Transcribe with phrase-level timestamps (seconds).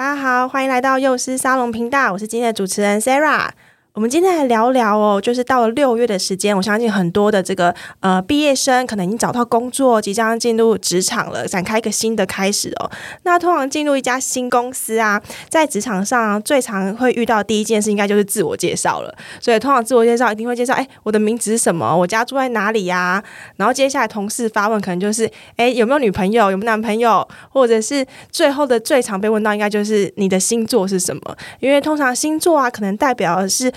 [0.00, 3.50] 大家好，欢迎来到幼师沙龙频道，我是今天的主持人 Sarah。
[3.92, 12.88] 我们今天来聊聊哦，就是到了六月的时间，我相信很多的这个呃毕业生可能已经找到工作，即将进入职场了，展开一个新的开始哦。
[13.24, 19.12] 那通常进入一家新公司啊，在职场上最常会遇到第一件事，应该就是自我介绍了。
[19.40, 21.96] 所以通常自我介绍一定会介绍，哎，我的名字是什么？
[21.96, 23.20] 我家住在哪里呀？
[23.56, 26.52] 然后接下来同事发问，可能就是，哎，有没有女朋友？
[26.52, 27.26] 有没有男朋友？
[27.48, 31.36] 或者是最后的最常被问到，应该就是你的星座是什么？
[31.58, 33.70] 因为通常星座啊，可能代表的是。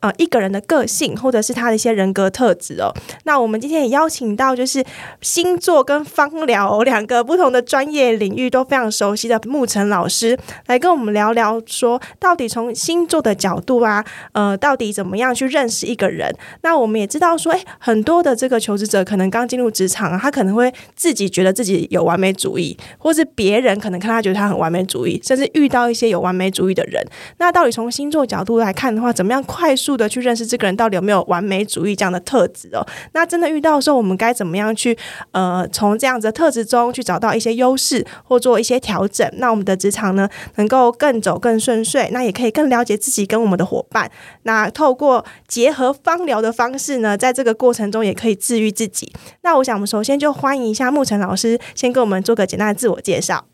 [0.00, 2.92] 呃，一个人的个性，或者是他的一些人格特质哦。
[3.24, 4.84] 那我们今天也邀请到，就是
[5.20, 16.34] 星座跟芳疗两个不同的专业领域都非常熟悉的牧尘老师，来跟我们聊聊，说到底从星座的角度啊，呃，到底怎么样去认识一个人？
[16.62, 27.06] 那我们也知道说，诶，很多的这个求职者可能刚进入职场，他可能会自己觉得自己有完美主义，或是别人可能看他觉得他很完美主义，甚至遇到一些有完美主义的人。
[27.38, 32.86] 那到底从星座角度来看的话，怎么样快速的去认识这个人到底有没有完美主义这样的特质哦？
[33.12, 34.96] 那真的遇到的时候，我们该怎么样去
[35.32, 39.28] 呃，从这样子的特质中去找到一些优势或做一些调整？
[39.34, 44.10] 那我们的职场呢，能够更走更顺遂，那也可以更了解自己跟我们的伙伴。
[44.42, 49.12] 那透过结合方疗的方式呢，在这个过程中也可以治愈自己。
[49.42, 53.44] 那我想，我们首先就欢迎一下牧尘老师，先跟我们做个简单的自我介绍。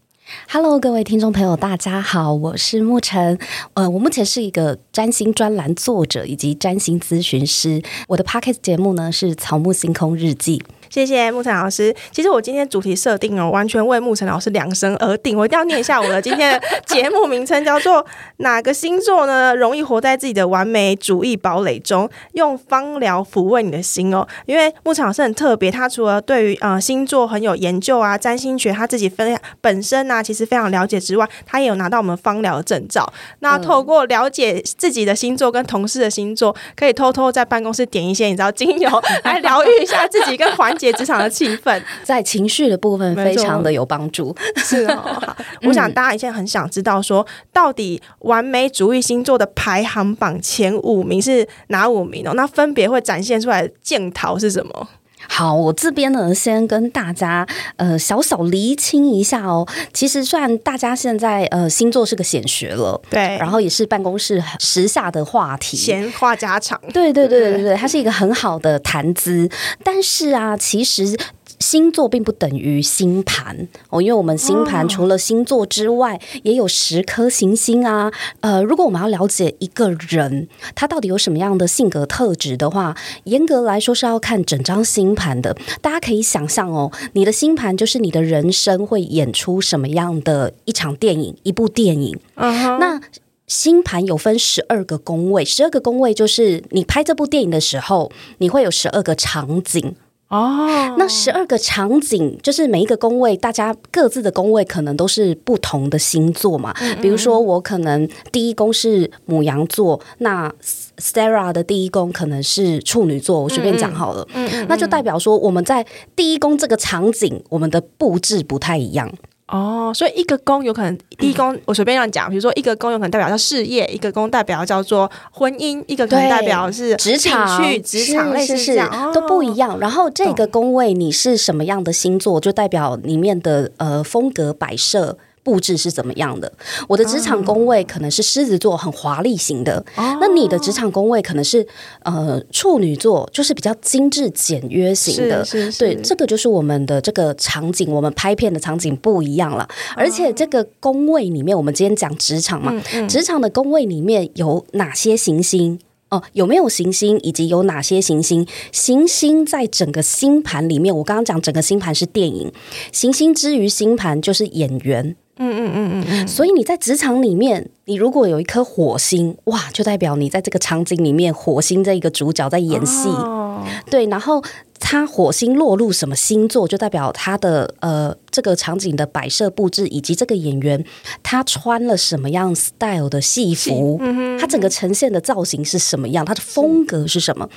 [0.49, 3.39] Hello，各位听众朋友，大家好，我是沐晨。
[3.75, 7.81] 呃，我目前是一个占星专栏作者以及占星咨询师。
[8.09, 10.59] 我的 Podcast 节目呢是《草木星空日记》。
[10.97, 11.95] 谢谢牧尘老师。
[12.11, 15.37] 其实我今天主题设定哦，完全为牧尘老师量身而定。
[15.37, 18.03] 我一定要念一下我的今天的节目名称，叫做
[18.39, 19.55] “哪个星座呢？
[19.55, 33.07] 容易活在自己的完美主义堡垒中，用芳疗抚慰你的心哦。”因为牧尘老师很特别，他除了对于呃星座很有研究啊，占星学他自己分本身啊，其实非常了解之外，他也有拿到我们芳疗的证照。
[33.41, 44.35] 那透过了解自己的星座跟同事的星座，可以偷偷在办公室点一些你知道精油来疗愈一下自己跟环节职场的气氛， 在情绪的部分非常的有帮助。
[44.57, 52.33] 是哦，好， 我想大家现在很想知道说，到底完美主义星座的排行榜前五名是哪五名哦？
[52.35, 54.89] 那分别会展现出来的镜头是什么？
[55.29, 59.67] 好，我这边呢，先跟大家呃小小厘清一下哦。
[59.93, 69.49] 其实，虽然大家现在呃星座是个显学了，对，然后也是办公室时下的话题，闲话家常，对对对对 对，它是一个很好的谈资。
[69.85, 71.17] 但是啊，其实。
[71.59, 78.12] 星座并不等于星盘哦，因为我们星盘除了星座之外，哦、也有十颗行星啊。
[78.41, 85.56] 呃，如果我们要了解一个人他到底有什么样的性格特质的话，严格来说是要看整张星盘的。
[85.81, 92.19] 大家可以想象哦，你的星盘就是你的人生会演出什么样的一场电影，一部电影。
[92.34, 93.00] 嗯、那
[93.47, 99.95] 星盘有分十二个宫位，十二个宫位就是你拍这部电影的时候，你会有十二个场景。
[100.29, 106.75] 哦，那十二个场景就是每一个宫位，大家各自的宫位可能都是不同的星座嘛。
[106.81, 110.53] 嗯嗯，比如说，我可能第一宫是母羊座，那
[110.99, 114.27] Sarah 的第一宫可能是处女座，我随便讲好了。
[114.69, 119.13] 那就代表说，我们在第一宫这个场景，我们的布置不太一样。
[119.48, 128.77] 哦，所以一个宫有可能第 一宫，我随便这样讲，比如说一个宫有可能代表叫事业，一个宫代表叫做婚姻，一个可能代表是职场、职场类似是
[129.15, 129.78] 都不一样。
[129.78, 135.16] 然后这个宫位你是什么样的星座，就代表里面的呃风格摆设。
[135.47, 136.53] 布置是怎么样的？
[136.89, 139.78] 我的职场宫位可能是狮子座，很华丽型的。
[139.95, 141.65] 哦、那你的职场宫位可能是
[142.03, 145.45] 呃处女座，就是比较精致简约型的。
[145.45, 149.69] 是是是对，这个就是我们的这个场景，我们拍片的场景不一样了。
[149.95, 155.78] 而且这个宫位里面，我们今天讲职场嘛，嗯嗯、职场的宫位里面有哪些行星？
[156.09, 158.47] 哦，有没有行星，以及有哪些行星？
[158.72, 162.53] 行星在整个星盘里面，我刚刚讲整个星盘是电影，
[162.93, 165.15] 行星之于星盘就是演员。
[165.38, 166.28] 嗯嗯嗯嗯嗯。
[166.28, 173.09] 所以你在职场里面，你如果有一颗火星，哇，就代表你在这个场景里面，火星这一个主角在演戏。
[173.09, 174.42] 哦、对，然后
[174.78, 180.84] 他火星落入什么星座，就代表他的呃这个场景的摆设布置，以及这个演员
[181.22, 187.48] 他穿了什么样 style 的戏服，嗯，他整个呈现的造型是什么样，他的风格是什么？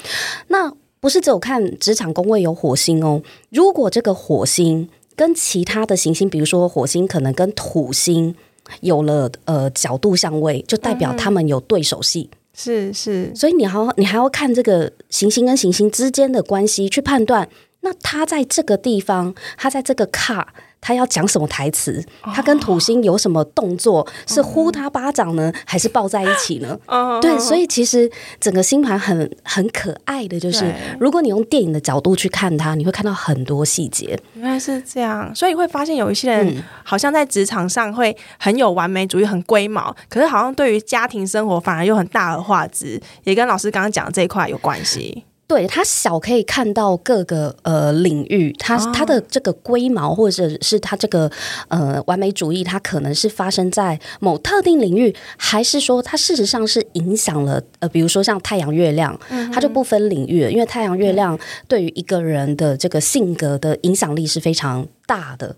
[0.48, 0.72] 那
[1.02, 4.90] 不是只有看职场工位有火星哦，如果这个火星
[5.20, 8.34] 跟其他的行星，比如说火星可能跟土星。
[8.82, 17.50] 有了呃角度相位，就代表他们有对手戏，是是，所以你还你还要看这个行星跟行星之间的关系去判断，
[17.82, 20.54] 那他在这个地方，他在这个卡。
[20.82, 22.04] 他要讲什么台词？
[22.34, 24.08] 他跟土星有什么动作？
[24.26, 26.78] 是呼他巴掌呢，还是抱在一起呢？
[27.22, 28.10] 对，所以其实
[28.40, 34.18] 整个星盘很很可爱的就是，如果你用电影的角度去看它，你会看到很多细节。
[34.36, 45.24] 原来是这样，所以会发现有一些人好像在职场上会很有完美主义、很龟毛，可是好像对于家庭生活反而又很大而化之，也跟老师刚刚讲的这一块有关系。
[45.50, 51.30] 对，它小可以看到各个呃领域，它它的这个龟毛或者是它这个
[51.70, 59.20] 呃完美主义，它可能是发生在某特定领域，还是说它事实上是影响了呃，比如说像太阳月亮，
[59.52, 61.38] 它就不分领域了，因为太阳月亮
[61.68, 65.56] 对于一个人的这个性格的影响力是非常大的，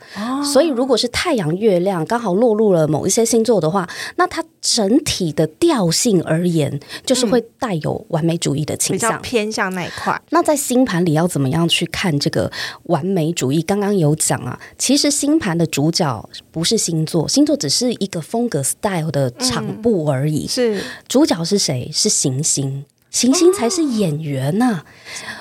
[0.53, 10.19] 所以如果是太阳月亮刚好落入了某一些星座的话，那它整体的调性而言，就是会带有完美主义的倾向，偏向那一块。
[10.29, 12.49] 那在星盘里要怎么样去看这个
[12.83, 13.61] 完美主义？
[13.61, 20.47] 刚刚有讲啊，其实星盘的主角不是星座，星座只是一个风格 style 的场布而已。
[20.47, 21.89] 是主角是谁？
[21.91, 22.85] 是行星。
[23.11, 24.85] 行星才是演员呐、啊，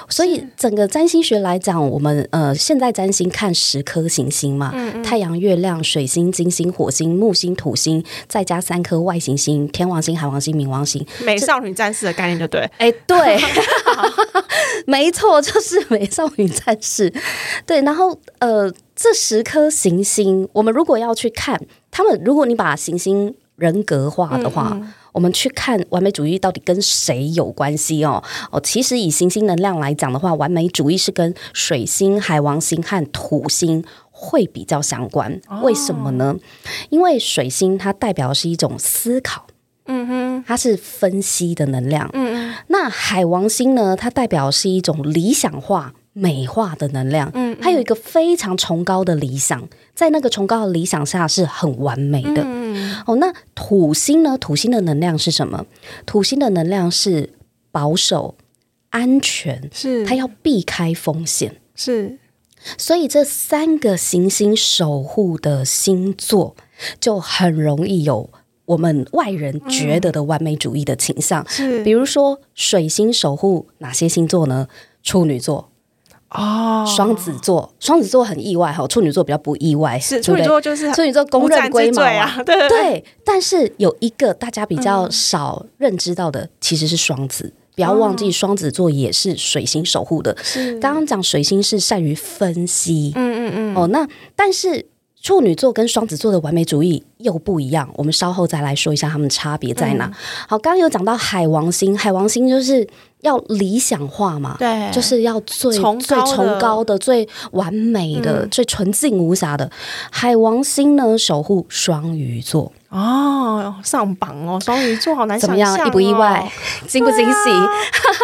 [0.09, 11.07] 所以整个占星学来讲，我们呃现在占星看十颗行星嘛，嗯嗯太阳、月亮、水星、金星、火星、木星、土星，再加三颗外行星：天王星、海王星、冥王星。
[11.25, 13.39] 美少女战士的概念就对，哎，对，
[14.85, 17.13] 没错，就是美少女战士。
[17.65, 21.61] 对，然后呃，这十颗行星，我们如果要去看
[21.93, 24.77] 他们，如果你把行星人格化的话。
[25.13, 28.23] 我们去看完美主义到底跟谁有关系哦？
[28.51, 35.41] 哦，其实以行星能量来讲的话，完美主义是跟水星、海王星和土星会比较相关。
[35.63, 36.37] 为什么呢？
[36.91, 39.47] 因为水星它代表的是一种思考，
[39.87, 42.55] 嗯哼，它是分析的能量，嗯嗯。
[42.69, 43.97] 那海王星呢？
[43.97, 45.95] 它代表的是一种理想化。
[46.21, 52.43] 美化的能量，嗯，它有一个非常崇高的理想，在那个崇高的理想下是很完美的。
[52.45, 54.37] 嗯，哦，那土星呢？
[54.37, 55.65] 土星的能量是什么？
[56.05, 57.31] 土星的能量是
[57.73, 58.35] 保守、
[58.91, 62.19] 安全，是它要避开风险，是。
[62.77, 66.55] 所以这三个行星守护的星座，
[67.01, 68.29] 就很容易有
[68.67, 71.49] 我们外人觉得的完美主义的倾向。
[71.49, 74.69] 是，比如说水星守护哪些星座呢？
[75.03, 75.71] 处女座。
[76.31, 87.47] 哦，双子座，双子座很意外哈，处女座比较不意外，是处女座就是处女座公认龟毛啊， 对对，但是有一个大家比较少认知到的，其实是双子。
[87.47, 90.37] 嗯、不要忘记，双子座也是水星守护的。
[90.41, 93.77] 是，刚刚讲水星是善于分析，嗯嗯嗯。
[93.77, 94.07] 哦，那
[94.37, 94.87] 但是
[95.21, 100.07] 处女座跟双子座的完美主义又不一样，我们稍后再来说一下他们差别在哪。
[100.07, 100.13] 嗯、
[100.47, 102.87] 好，刚刚有讲到海王星，海王星就是。
[103.23, 104.57] 要理想化嘛？
[104.59, 109.71] 对，就是要最最崇高的、最完美的、嗯、最纯净无瑕的。
[110.11, 115.89] 海王星呢，守护双鱼座哦，上榜哦，双鱼座好难想象、哦、怎么样？
[115.89, 116.51] 意不意外？
[116.87, 117.51] 惊不惊喜？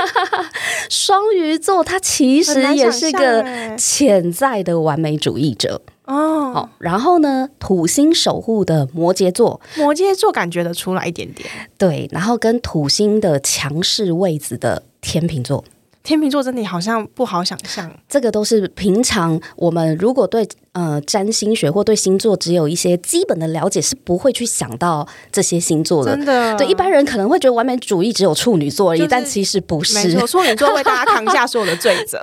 [0.88, 3.44] 双、啊、鱼座它其实也是个
[3.76, 5.80] 潜在的完美主义者。
[6.06, 15.64] 哦，好，然后呢，土星守护的摩羯座，摩羯座感觉得出来一点点，对，然后跟土星的强势位置的天秤座。
[16.06, 26.14] 天秤座真的好像不好想象，这个都是平常我们如果对呃占星学或对星座只有一些基本的了解，是不会去想到这些星座的。
[26.14, 29.94] 真的，对一般人可能会觉得完美主义只有处女座而已，就是、但其实不是。
[29.94, 32.20] 没错，处女座为大家扛下所有的罪责。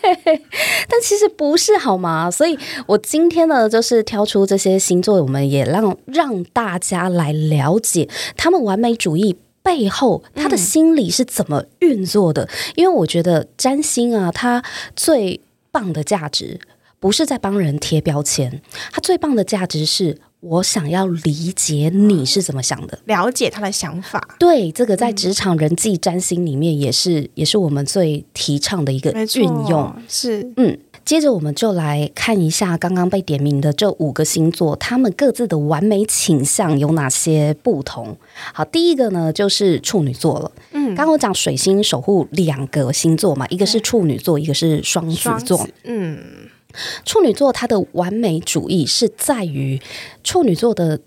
[0.88, 2.30] 但其实不是好吗？
[2.30, 9.36] 所以我今天呢，就是挑出这些星座，我们也让让大家来了解他们完美主义。
[9.64, 12.44] 背后他的心理是怎么运作的？
[12.44, 14.62] 嗯、因为我觉得占星啊，它
[14.94, 15.40] 最
[15.72, 16.60] 棒的价值
[17.00, 20.20] 不是在帮人贴标签，它最棒的价值是。
[20.44, 24.36] 我想要理解你是怎么想的，了解他的想法。
[24.38, 29.96] 对，这个在职场人际占星里面也是，嗯、也是我们最提倡的一个运用。
[30.06, 38.16] 是，嗯，接着我们就来看一下刚刚被点名的这五个星座，他们各自的完美倾向有哪些不同？
[38.52, 40.50] 好，第一个呢就是处女座了。
[40.72, 45.68] 嗯，刚刚我讲水星守护两个星座嘛，一个是处女座，一个是双子座。
[45.84, 46.18] 嗯，
[47.04, 49.80] 处女座它的完美主义是在于
[50.22, 51.00] 处女座的。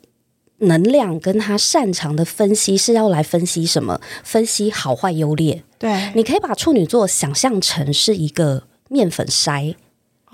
[0.60, 4.01] 能量跟他擅长的分析是要来分析什么？
[4.24, 5.63] 分析好坏优劣。
[5.77, 9.75] 对，你可以把处女座想象成是一个面粉筛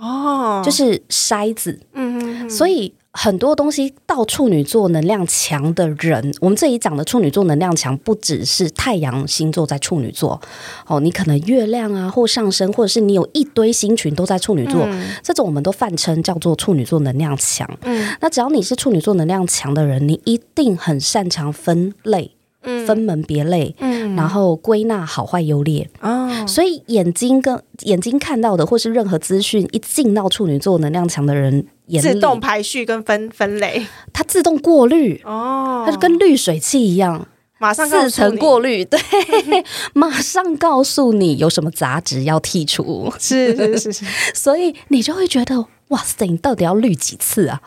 [0.04, 1.80] 哦，就是筛子。
[1.94, 2.94] 嗯所以。
[3.16, 10.42] 很多东西到处女座能量强的人，我们这里讲的处女座能量强，不只是太阳星座在处女座
[10.88, 17.70] 哦，你可能月亮啊或上升，或者是你有一堆星群都在处女座，嗯、这种我们都泛称叫做处女座能量强。
[17.84, 22.32] 嗯，那只要你是处女座能量强的人，你一定很擅长分类。
[22.64, 37.28] 分门别类，嗯，然后归纳好坏优劣，哦，所以眼睛跟眼睛看到的，或是任何资讯一进到处女座能量强的人眼里，自动排序跟分分类，它自动过滤，哦，它就跟滤水器一样，
[37.60, 39.00] 马上四层过滤，对，
[39.94, 47.62] 马上告诉你有什么杂质要剔除，是是是是， 所以你就会觉得哇塞，你到底要滤几次啊？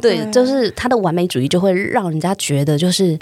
[0.00, 0.30] 对，对。
[0.30, 3.18] 就是他的完美主义就会让人家觉得就是。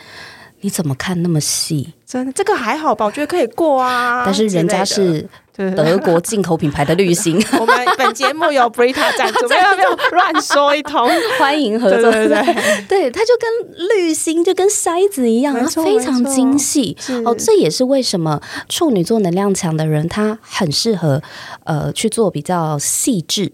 [0.67, 1.93] 你怎么看那么细？
[2.05, 3.07] 真的，这个还好吧？
[3.07, 4.25] 我觉得可以过啊。
[4.27, 7.41] 但是人家是德国进口品牌的滤芯。
[7.61, 11.09] 我们本节目有 Brita 赞助，没有没有乱说一通，
[11.39, 12.11] 欢迎合作。
[12.11, 16.97] 对对对，对，它就跟滤芯就跟筛子一样，它非常精细。
[17.25, 21.23] 哦，这也是为什么处女座能量强的人，他很适合
[21.63, 23.53] 呃去做比较细致、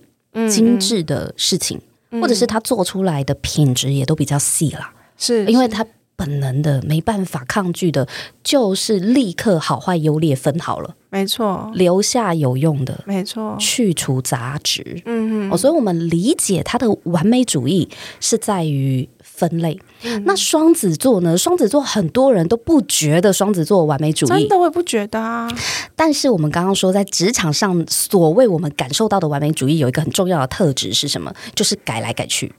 [0.50, 1.78] 精致的事情，
[2.22, 4.94] 或者是他做出来的品质也都比较细啦。
[5.18, 5.84] 是因为他。
[6.16, 8.06] 本能的没办法抗拒的，
[8.44, 17.88] 就是立刻好坏优劣分好了，没错，留下有用的，没错，去除杂质，嗯嗯，哦，所以我们理解他的完美主义
[18.20, 19.78] 是在于分类。
[20.02, 21.36] 嗯、那双子座呢？
[21.36, 25.48] 双子座很多人都不觉得双子座完美主义，真的我也不觉得啊。
[25.96, 31.32] 但是我们刚刚说，在职场上，所谓我们感受到的完美主义，有一个很重要的特质是什么？
[31.54, 32.52] 就是改来改去。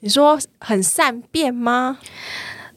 [0.00, 1.98] 你说很善变吗？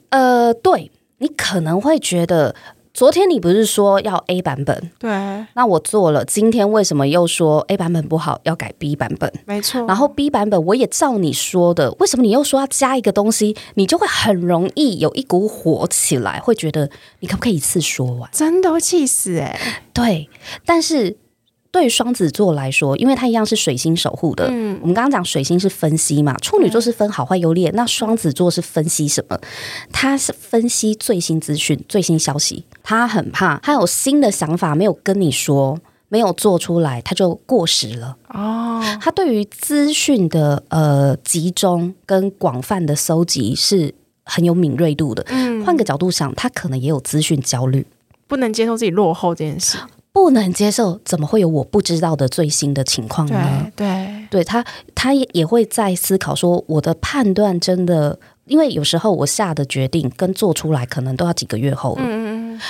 [0.09, 2.55] 呃，对，你可能会觉得，
[2.93, 4.91] 昨天你不是说要 A 版本？
[4.97, 5.09] 对，
[5.53, 9.31] 那我做了，今天为什么又说 A 版本不好，要改 B 版本？
[9.45, 13.55] 没错，然后 B 版本我也照你说的，为什么你又说要加一个东西？
[13.75, 18.29] 你就会很容易有一股火起来，会觉得你可不可以一次说完？
[18.33, 19.83] 真的会气死诶、欸。
[19.93, 20.29] 对，
[20.65, 21.17] 但是。
[21.71, 24.47] 对于双子座来说，因为它一样是水星守护的。
[24.49, 29.39] 嗯，我们刚刚讲水星是分析嘛，处女座是分好坏优劣，嗯、那双子座是分析什么？
[29.91, 32.63] 他是分析最新资讯、最新消息。
[32.81, 38.17] 他很怕他有新的想法没有跟你说，没有做出来，他就过时了。
[38.29, 45.23] 哦，他对于资讯的呃集中跟广泛的搜集是很有敏锐度的。
[45.29, 47.85] 嗯，换个角度想，他可能也有资讯焦虑，
[48.27, 49.77] 不能接受自己落后这件事。
[50.11, 53.71] 不能接受，怎么会有我不知道的最新的情况呢？
[54.29, 62.01] 对，他，他也也会在思考说，我的判断真的，因为有时候我下的决定跟做出来可能都要几个月后了。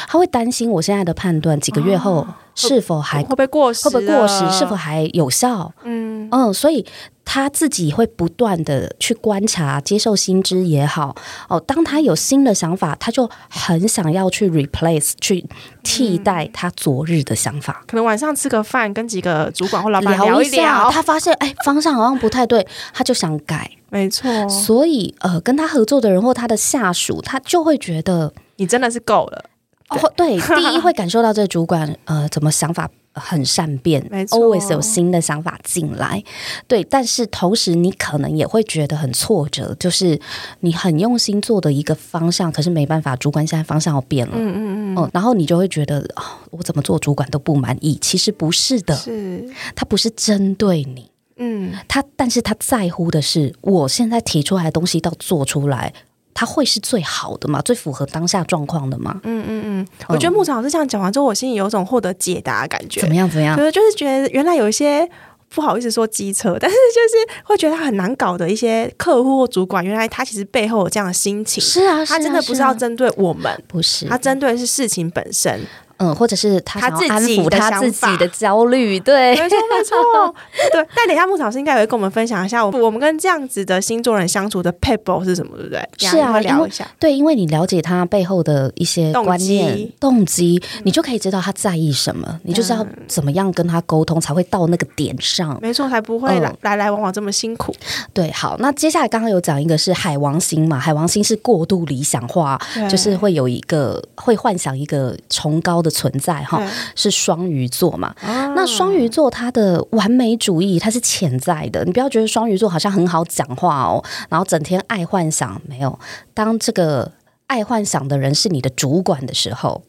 [0.08, 3.89] 他会担心我现在的判断几个月后是否还、哦、会不会过时？
[3.89, 4.50] 会不会过时？
[4.51, 5.72] 是否还有效？
[5.84, 6.86] 嗯嗯，所以。
[7.31, 11.15] 他自己会不断的去观察、接受新知也好
[11.48, 11.60] 哦。
[11.60, 15.46] 当他有新的想法，他就很想要去 replace、去
[15.84, 17.81] 替代他昨日的想法。
[17.84, 22.65] 嗯、可能晚上吃个饭，跟几个主管或老板聊一聊，他发现哎，方向好像不太对，
[22.96, 23.69] 他就想改。
[23.91, 29.46] 没错，所以呃，跟他合作的人或他的下属，他就会觉得你真的是够了。
[29.89, 32.89] 对哦，对， 第一会感受到这个主管呃，怎么想法。
[33.12, 36.24] 很善变，always 有新的想法进来，
[36.67, 36.81] 对。
[36.84, 40.17] 但是同时，你可能也会觉得很挫折，就是
[40.62, 47.98] 你很用心做的一个方向，可是没办法，主管现在方向要变了，嗯嗯嗯、哦，然后你就会觉得，哦，我怎么做主管都不满意。
[48.00, 49.43] 其实不是的，是
[49.75, 55.91] 他不是针对你，嗯，他但是他在乎的是，我现在提出来的东西到做出来。
[56.33, 57.62] 他会是最好的吗？
[57.62, 59.19] 最符合当下状况的吗？
[59.24, 63.01] 嗯嗯嗯，我觉得牧场老师这样讲完之后，我心里有种获得解答的感觉。
[63.01, 63.29] 怎么样？
[63.29, 63.57] 怎么样？
[63.57, 65.09] 就是就是觉得原来有一些
[65.50, 67.01] 不好意思说机车， 但是就
[67.36, 71.62] 是会觉得他很难搞的一些客户或主管，原来他其实背后有这样的心情。
[71.62, 75.59] 是啊，他真的不是要针对我们，不是，他针对的是事情本身。
[76.00, 80.36] 嗯，或者是他想要安抚他他自己的焦虑，对，没错没错，
[80.72, 80.88] 对。
[80.96, 85.89] 但等一下牧草师应该也会跟我们分享一下，我我们跟这样子的星座人相处的撇步是什么，对不对？
[85.98, 86.88] 是啊，聊一下。
[87.00, 95.58] 对，因为你了解他背后的一些观念、动机，你就可以知道他在意什么，嗯、你就是要怎么样跟他沟通，才会到那个点上。
[95.62, 97.75] 没错，才不会来、嗯、来来往往这么辛苦。
[98.13, 106.62] 对，好，那接下来刚刚有讲一个是海王星嘛，海王星是过度理想化，就是会有一个会幻想一个崇高的存在哈，
[106.96, 108.13] 是双鱼座嘛。
[108.22, 116.00] 哦、那双鱼座它的完美主义它是潜在的，你不要觉得双鱼座好像很好讲话哦，然后整天爱幻想，没有。
[116.34, 117.12] 当这个
[117.48, 119.84] 爱幻想的人是你的主管的时候，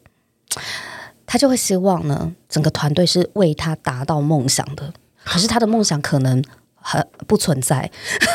[1.25, 4.91] 他就会希望呢，整个团队是为他达到梦想的。
[5.23, 6.43] 可是他的梦想可能
[6.73, 7.89] 很不存在，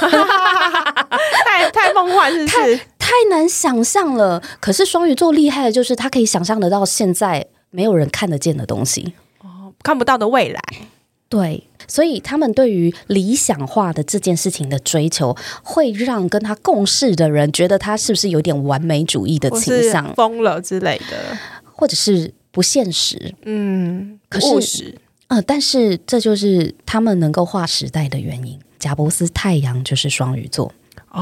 [1.44, 4.42] 太太梦幻是不是，太太难想象了。
[4.60, 7.46] 可是双鱼座厉害的就是他可以想象得到现在
[7.76, 10.62] 没有人看得见的东西，哦，看不到的未来。
[11.28, 23.34] 对，所以他们对于理想化的这件事情的追求，会让跟他共事的人觉得他是不是有点完美主义的倾向，疯了之类的，或者是不现实。
[23.44, 24.94] 嗯，可是。
[25.28, 28.58] 呃，但是这就是他们能够划时代的原因。
[28.78, 30.72] 贾伯斯太阳就是双鱼座
[31.10, 31.20] 哦，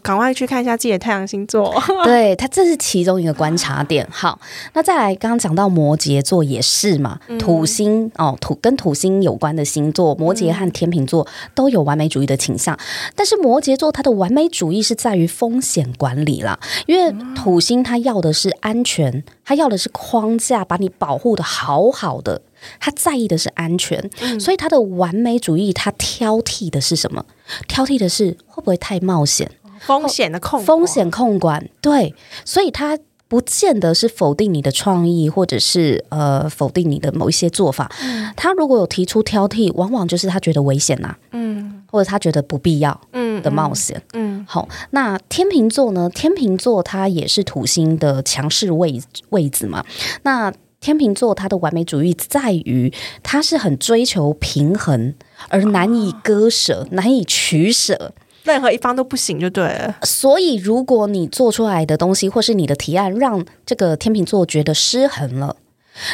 [0.00, 1.74] 赶快去看一下自己的太阳星座。
[2.04, 4.06] 对，他这是其中一个观察点。
[4.10, 4.38] 好，
[4.72, 12.78] 那再来，刚刚讲到摩羯座也是嘛，土星哦，土跟土星有关的星座，摩羯和天秤座都有完美主义的倾向。
[13.14, 22.42] 但是摩羯座它的完美主义是在于风险管理啦，因为土星它要的是安全，它要的是框架，把你保护的好好的。
[22.80, 27.22] 他在意的是安全，嗯、所以他的完美主义，他挑剔的是什么？
[27.68, 29.50] 挑剔的是会不会太冒险？
[29.86, 32.14] 风险的控风险控管，对，
[32.44, 37.90] 所以他不见得是否定你的创意，或者是呃否定你的某一些做法。
[38.02, 44.68] 嗯、他如果有提出挑剔，往往就是他觉得危险呐、啊，嗯，或者他觉得不必要，嗯的冒险，嗯，嗯好。
[44.90, 46.08] 那天秤座呢？
[46.14, 49.00] 天秤座它也是土星的强势位
[49.30, 49.84] 位置嘛？
[50.22, 55.14] 那天秤座，他的完美主义在于，他是很追求平衡，
[55.48, 58.12] 而难以割舍，哦、难以取舍，
[58.44, 59.96] 任何一方都不行，就对了。
[60.02, 65.56] 所以，如果你做出来的东西，或是你的提案，让这个天秤座觉得失衡了，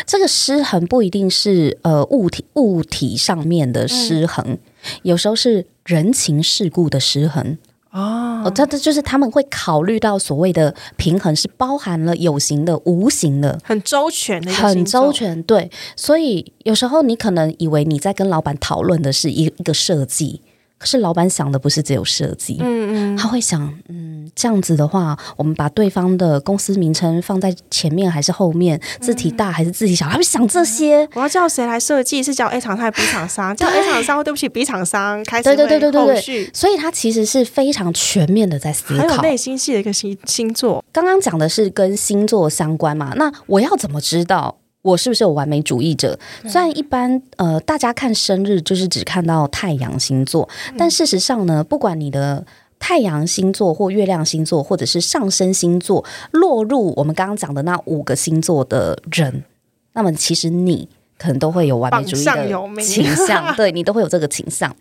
[0.06, 4.58] 这个失衡不一定是呃物体物体上面的失衡，嗯、
[5.02, 7.58] 有时候是人情世故的失衡。
[7.90, 15.42] 哦，这这就是他们会考虑到所谓的平衡，是包含了有形的、无形的，很周全的，很周全。
[15.42, 20.40] 对，所以有时候你可能以为你在跟老板讨论的是一一个设计。
[20.80, 31.06] 可是老板想的不是只有设计，嗯嗯，他会想，嗯，这样子的话，我们把对方的公司名称放在前面还是后面，字体大还是字体小，他会想这些。
[31.12, 32.22] 我要叫谁来设计？
[32.22, 33.54] 是叫 A 厂商还是 B 厂商？
[33.54, 40.82] 叫 A 厂商，对不起，B 厂商开始对对对对对，所以他其实是非常全面的在思考，还有内心戏的一个星星座。
[40.90, 43.12] 刚刚讲的是跟星座相关嘛？
[43.16, 44.56] 那我要怎么知道？
[44.82, 46.18] 我是不是有完美主义者？
[46.46, 52.46] 虽然一般呃，大家看生日就是只看到太阳星座，但事实上呢，不管你的
[52.78, 59.44] 太阳星座或月亮星座，或者是上升星座落入我们刚刚讲的那五个星座的人，
[59.92, 60.88] 那么其实你。
[61.20, 62.48] 可能都会有完美主义的
[62.80, 64.74] 倾向， 对你都会有这个倾向。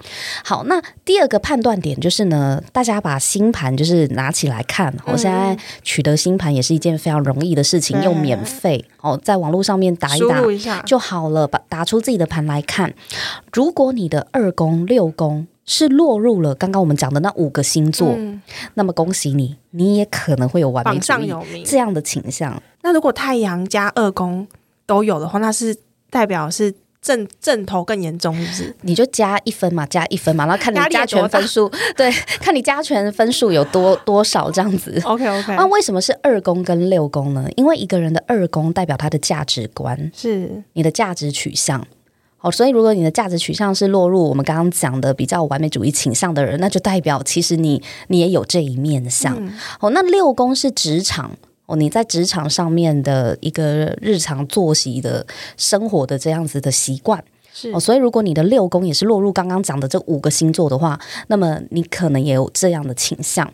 [0.46, 4.94] 好，那第二个判断点就是呢，大家把星盘就是拿起来看。
[5.06, 12.94] 我现在取得星盘也是一件非常容易的事情，又免费哦，在网络上面打一打就好了，把打出自己的盘来看。
[13.52, 18.18] 如果你的二宫、六宫是落入了刚刚我们讲的那五个星座，
[18.76, 22.64] 那么恭喜你，你也可能会有完美主义这样的倾向。
[22.82, 24.48] 那如果太阳加二宫
[24.86, 25.76] 都有的话，那是。
[26.10, 28.76] 代表是正正头更严重，是不是？
[28.82, 35.02] 你就加一分嘛，加一分嘛，然后看你加权分数， 对，看你加权分数有多多少这样子。
[35.06, 35.56] OK OK。
[35.56, 37.48] 那为什么是二宫跟六宫呢？
[37.56, 41.86] 因为一个人的二宫代表他的价值观，是你的价值取向。
[42.42, 49.36] 好，所以如果你的价值取向是落入我们刚刚讲的比较完美主义倾向的人，那就代表其实你你也有这一面相。
[49.78, 51.32] 好、嗯，那六宫是职场。
[51.70, 55.24] 哦，你在职场上面的一个日常作息的
[55.56, 63.48] 生活的这样子的习惯，是哦，所以如果你的六宫也是落入刚刚讲的这五个星座的话，那么你可能也有这样的倾向。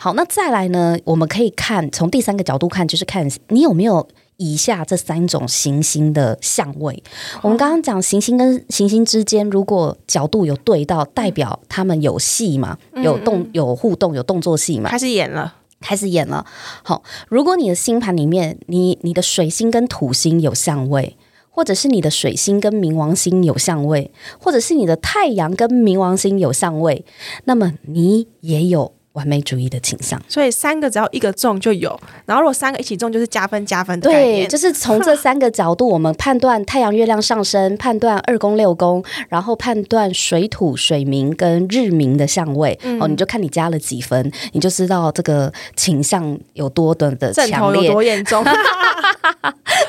[0.00, 6.94] 好，那再来呢，我们可以看从第三个角度看，就是看你有没有以下这三种行星的相位。
[7.34, 15.56] 哦、我们刚刚讲行星跟行星之间，如果角度有对到，代表他们有戏嘛，有动、有互动、有动作戏嘛，开始演了。
[15.80, 16.44] 开始演了。
[16.82, 21.16] 好，如果你的星盘里面，你你的水星跟土星有相位，
[21.50, 27.04] 或者是你的水星跟冥王星有相位，或者是你的太阳跟冥王星有相位，
[27.44, 28.97] 那么你也有。
[29.12, 34.08] 完美主义的倾向，所以三个只要一个中就有，然后如果三个一起中就是加分加分的。
[34.08, 42.78] 对，就是从这三个角度，我们判断太阳、月亮上升，判断二宫、六宫，然后判断水土、水明跟日明的相位。
[42.82, 48.44] 嗯、哦，你就看你加了几分，你就知道这个倾向有多的的强烈，有多严重。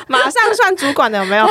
[0.08, 1.46] 马上算主管的有没有？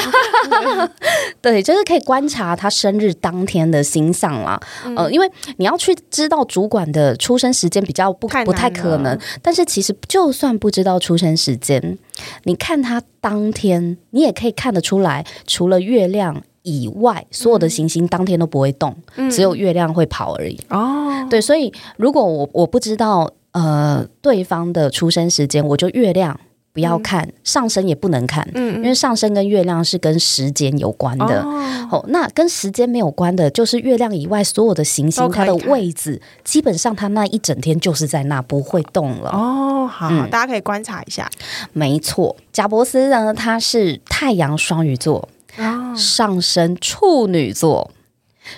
[1.40, 4.60] 对，就是可以观察他生日当天的星象啦。
[4.84, 9.18] 嗯、呃，因为你要去知道主管的出生时间比较不不太可能。
[9.40, 11.98] 但是其实就算不知道出生时间，
[12.44, 20.58] 你看他当天，你也可以看得出来，除了月亮以外，所有的行星当天都不会动，嗯、只有月亮会跑而已。
[20.70, 26.38] 哦，对，所以如果我我不知道呃对方的出生时间，我就月亮。
[26.78, 31.42] 不要看、嗯、上升也不能看，嗯，因为上升跟月亮是跟时间有关的。
[31.42, 39.30] 哦，哦，那跟时间没有关的，就是月亮以外所有的行星，它的位置基本上它那一整天就是在那不会动了。
[39.30, 41.28] 哦，好，嗯、大家可以观察一下。
[41.72, 47.90] 没错，贾伯斯呢，他是太阳双鱼座，哦、上升处女座。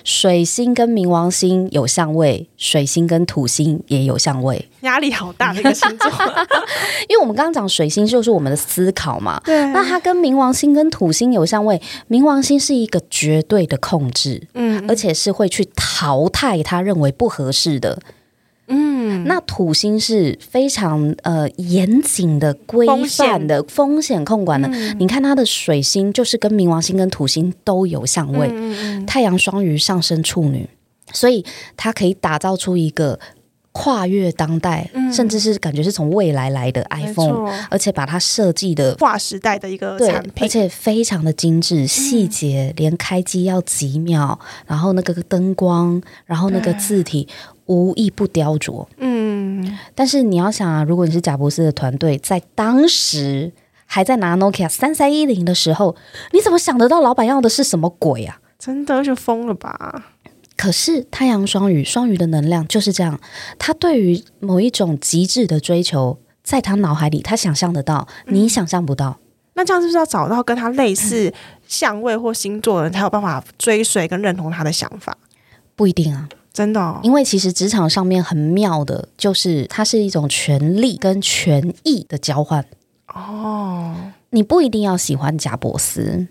[0.05, 6.11] 水星跟冥王星有相位，水星跟土星也有相位，压力好大的一个星座。
[7.09, 9.65] 因为我们刚刚讲水星就是我们的思考嘛，对。
[9.73, 17.99] 那它跟冥王星跟土星有相位，冥王星是一个绝对的控制，嗯，而且是会去淘汰他认为不合适的。
[18.71, 24.25] 嗯，那土星是非常呃严谨的规范的风险。
[24.31, 24.69] 控管的。
[24.69, 30.69] 嗯、你看它的水星就是跟冥王星跟土星都有相位，嗯、太阳双鱼上升处女，
[31.13, 31.45] 所以
[31.77, 33.19] 它可以打造出一个
[33.73, 47.27] 跨越当代，嗯、甚至是感觉是从未来来的 iPhone，而且把它设计的划时代的一个产品，而且非常的精致，细节、嗯、连开机要几秒，然后那个灯光，然后那个字体。
[47.71, 53.53] 无一不雕琢，嗯，但是你要想啊，如果你是贾博士的团队，在当时
[53.87, 55.95] 还在拿 Nokia 三三一零的时候，
[56.33, 58.41] 你怎么想得到老板要的是什么鬼啊？
[58.59, 60.07] 真的就疯了吧？
[60.57, 63.21] 可是太阳双鱼，双鱼的能量就是这样，
[63.57, 69.11] 他对于某一种极致的追求，在他脑海里，他想象得到，你想象不到。
[69.21, 69.23] 嗯，
[69.55, 71.33] 那这样是不是要找到跟他类似
[71.69, 75.17] 相位或星座的人，才有办法追随跟认同他的想法？
[75.77, 76.29] 不一定啊。
[76.53, 82.65] 真的、哦，因为其实职场上面很妙的，就是它是一种权力跟权益的交换。
[83.15, 83.95] 哦，
[84.31, 86.27] 你不一定要喜欢贾伯斯，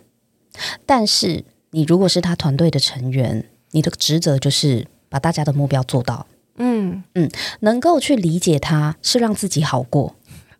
[0.85, 6.25] 但是你如果是他团队的成员，你的职责就是把大家的目标做到。
[6.57, 7.29] 嗯嗯，
[7.61, 10.15] 能够去理解他，是让自己好过。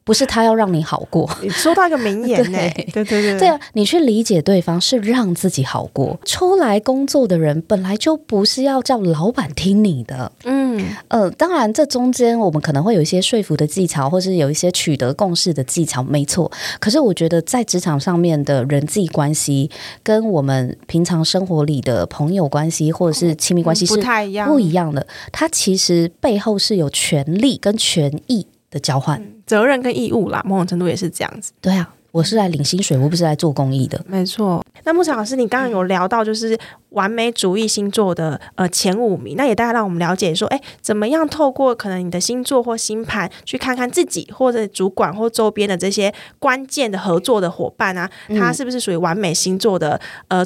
[0.09, 2.57] 不是他要让你好过， 你说到一个名言 呢？
[2.57, 6.19] 对对对对，对啊，你去理解对方是让自己好过。
[6.25, 16.51] 出来工作的人本来就不是要叫老板听你的，嗯呃，当然这中间我们可能会有一些说服的技巧，或是有一些取得共识的技巧，没错。
[16.79, 19.69] 可是我觉得在职场上面的人际关系，
[20.01, 25.05] 跟我们平常生活里的朋友关系或者是亲密关系是不太一样，不一样的。
[25.31, 29.19] 它其实背后是有权利跟权益的交换。
[29.19, 31.51] 嗯责任跟义务啦，某种程度也是这样子。
[31.59, 33.99] 对啊，我是来领薪水，我不是来做公益的。
[34.07, 34.63] 没错。
[34.83, 36.55] 那牧场老师，你刚刚有聊到就是
[36.89, 50.45] 完美主义星座的呃前五名，那也大概让我们了解说，哎，怎么样透过可能你的星座或星盘，去看看自己或者主管或周边的这些关键的合作的伙伴啊，他是不是属于完美星座的呃？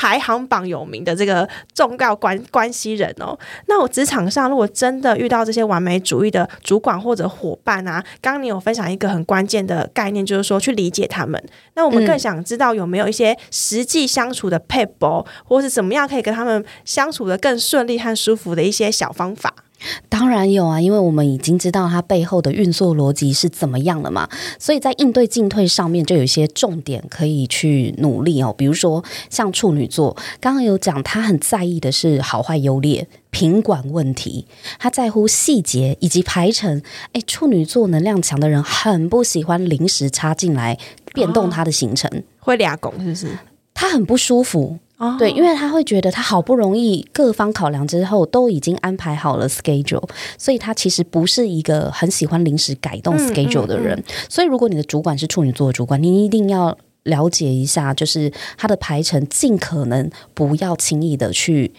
[0.00, 11.38] 排行榜有名的这个重要关关系人哦，那我职场上如果真的遇到这些完美主义的主管或者伙伴啊，刚刚你有分享一个很关键的概念，就是说去理解他们。
[11.74, 19.54] 那我们更想知道有没有一些实际相处的撇步，或是怎么样可以跟他们相处的更顺利和舒服的一些小方法。
[20.08, 28.54] 当然有啊，因为我们已经知道它背后的运作逻辑是怎么样了嘛，所以在应对进退上面就有一些重点可以去努力哦。
[28.56, 34.46] 比如说像处女座，刚刚有讲他很在意的是好坏优劣、品管问题，
[34.78, 36.82] 他在乎细节以及排程。
[37.12, 40.78] 诶，处女座能量强的人很不喜欢临时插进来
[41.14, 43.38] 变动他的行程，哦、会俩拱是不是？
[43.72, 44.78] 他很不舒服。
[45.18, 53.98] 对，因为他会觉得他好不容易各方考量之后都已经安排好了 schedule，所以他其实不是一个很喜欢临时改动 schedule 的人。
[53.98, 61.72] 嗯嗯嗯、所以如果你的主管是处女座的主管，你一定要了解一下，就是他的排程，尽可能不要轻易的去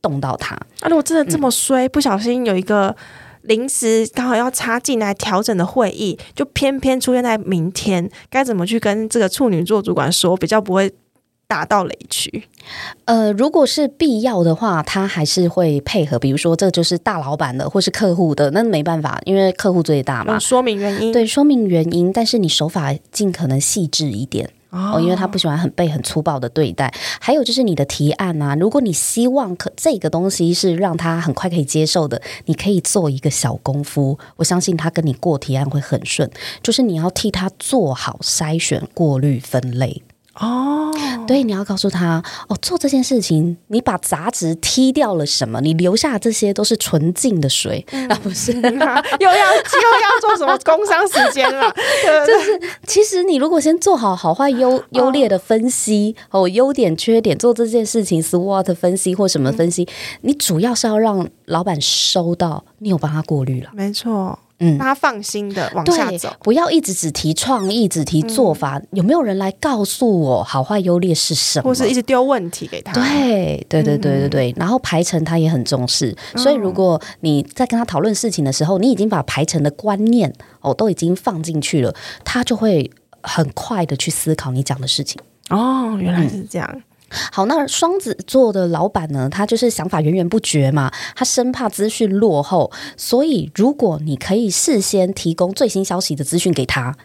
[0.00, 0.54] 动到他。
[0.54, 2.94] 啊，如果真的这么衰，嗯、不小心有一个
[3.42, 10.92] 临时刚好要插进来调整的会议，就偏偏出现在明天，该怎么去跟这个处女座主管说，比较不会
[11.50, 12.44] 打到雷区？
[13.06, 16.16] 呃，如果是必要的话，他还是会配合。
[16.16, 20.38] 比如说，这就是大老板的，或是客户的，那没办法，因为客户最大嘛。
[20.38, 24.48] 说明原因，对，说明原因，但是你手法尽可能细致一点。
[24.70, 26.94] 哦，因为他不喜欢很被很粗暴的对待。
[27.20, 36.30] 还有就是你的提案啊，如果你希望可这个东西是让他很快可以接受的，你可以做一个小功夫，我相信他跟你过提案会很顺。
[36.62, 40.00] 就是你要替他做好筛选、过滤、分类。
[40.34, 40.92] 哦，
[41.26, 45.60] 对，你要告诉他哦，做这件事情，你把杂质踢掉了什么？
[45.60, 51.70] 你留下这些都是纯净的水，啊、不是、啊、 又要又要做什么工商时间了？
[52.26, 59.88] 就是其实你如果先做好好坏优优劣的分析哦，优点缺点，做这件事情 SWOT 分析或什么分析，嗯、
[60.22, 64.38] 你主要是要让老板收到你有帮他过滤了，没错。
[64.60, 68.78] 嗯，让他放心的往下走，不要一直只提创意，只提做法。
[68.78, 71.64] 嗯、有没有人来告诉我好坏优劣是什么？
[71.64, 72.92] 或是一直丢问题给他？
[72.92, 74.52] 对，对，对，对，对，对。
[74.52, 81.94] 嗯、然后排程他也很重视，所以如果你在跟他讨论事情的时候，你已经把排程的观念哦都已经放进去了，
[82.24, 82.90] 他就会
[83.22, 85.20] 很快的去思考你讲的事情。
[85.48, 86.70] 哦，原来是这样。
[86.72, 86.82] 嗯
[87.32, 89.28] 好，那双子座的老板呢？
[89.28, 96.96] 他就是想法源源不绝嘛，他生怕资讯落后，所以如果你可以事先提供最新消息的资讯给他。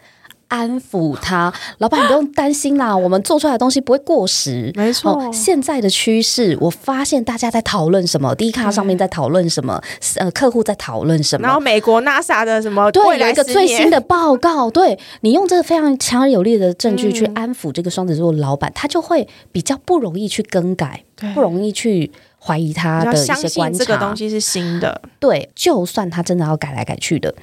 [0.48, 4.70] 安抚他，老板，你不用担心啦， 我们做出来的东西不会过时。
[4.74, 9.82] 没错、哦，现在的趋势，我发现大家在讨论什么，D 卡上面在讨论什么，
[10.16, 11.46] 呃，客户在讨论什么。
[11.46, 21.02] 然后美国 NASA 的什么，对，有一个最新的报告， 对，你用这个非常强而有力的证据去安抚这个双子座的老板，嗯、他就会比较不容易去更改，
[21.34, 23.78] 不容易去怀疑他的一些观察。
[23.78, 27.34] 这个东西是新的，对，就算他真的要改来改去的，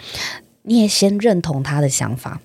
[0.62, 2.40] 你也先认同他的想法。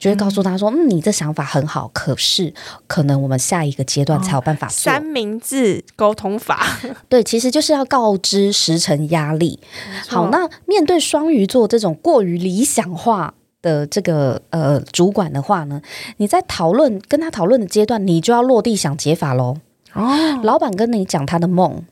[0.00, 2.52] 就会告诉他说：“嗯，你这想法很好，可是
[2.86, 6.66] 可能我们下一个阶段才有办法做。”三明治沟通法，
[7.10, 9.60] 对，其实就是要告知时程压力。
[10.08, 15.82] 好，那面对双鱼座这种过于理想化的这个呃主管的话呢，
[16.16, 19.58] 你在讨论跟他讨论的阶段，你就要落地想解法喽。
[19.92, 21.84] 哦，老板跟你讲他的梦。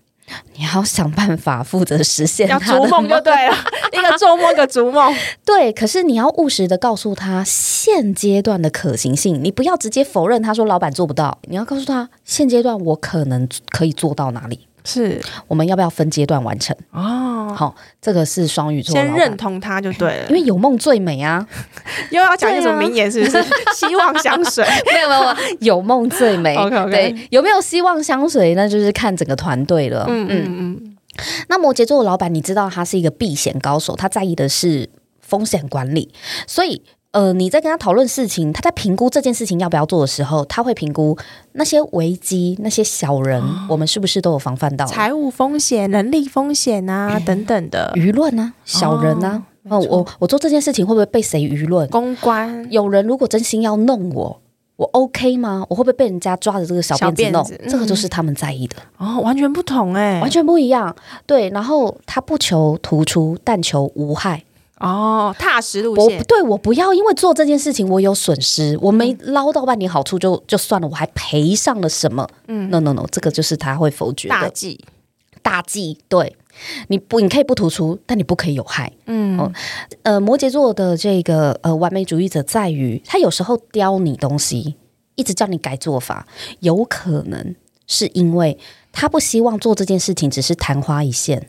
[0.56, 3.56] 你要想办法负责实现，要逐梦就对了，
[3.92, 5.14] 一个做梦一个逐梦。
[5.44, 14.66] 对，可是你要务实的告诉他现阶段的可行性，你不要直接否认他说老板做不到，你要告诉他现阶段我可能可以做到哪里。
[14.88, 16.74] 是，我们要不要分阶段完成？
[16.92, 21.46] 哦，好，这个是双鱼座，先认同他就对了， 因为有梦最美啊。
[22.10, 23.36] 又要讲一种名言，是不是？
[23.36, 23.46] 啊、
[23.76, 25.14] 希望香水没有没
[25.60, 26.56] 有，有梦最美。
[26.56, 28.54] OK OK，对，有没有希望香水？
[28.54, 30.06] 那就是看整个团队了。
[30.08, 30.96] 嗯嗯嗯。
[31.48, 34.88] 那摩羯座的老板，你知道他是一个避险高手，他在意的是
[35.20, 36.10] 风险管理，
[36.46, 36.82] 所以。
[37.18, 41.18] 呃，你在跟他讨论事情，他在评估这件事情要不要做的时候，他会评估
[41.54, 44.86] 那些危机、那些小人，哦、我们是不是都有防范到？
[44.86, 51.88] 财务风险、能力风险啊，嗯、等等的舆论啊，小人啊，哦，我我做这件事情会不会被谁舆论？
[51.88, 54.40] 公关有人如果真心要弄我，
[54.76, 55.66] 我 OK 吗？
[55.68, 57.42] 我会不会被人家抓着这个小辫子弄？
[57.42, 60.94] 子嗯、这个就是他们在意的哦，完全不同哎、欸，完全不一样。
[61.26, 64.44] 对，然后他不求突出，但求无害。
[64.80, 66.18] 哦，踏实路线。
[66.18, 72.28] 我对我不要，因为做这件事情我有损失，我没捞到半点好处就就算了，我还赔上了什么？
[72.46, 74.84] 嗯，no no no，这个就是他会否决的大忌，
[75.42, 75.98] 大忌。
[76.08, 76.36] 对，
[76.88, 78.92] 你不，你可以不突出，但你不可以有害。
[79.06, 79.52] 嗯，哦，
[80.04, 84.76] 呃，摩羯座的这个呃完美主义者在于，他有时候刁你东西，
[85.16, 86.26] 一直叫你改做法，
[86.60, 87.54] 有可能
[87.88, 88.56] 是因为
[88.92, 91.48] 他不希望做这件事情只是昙花一现。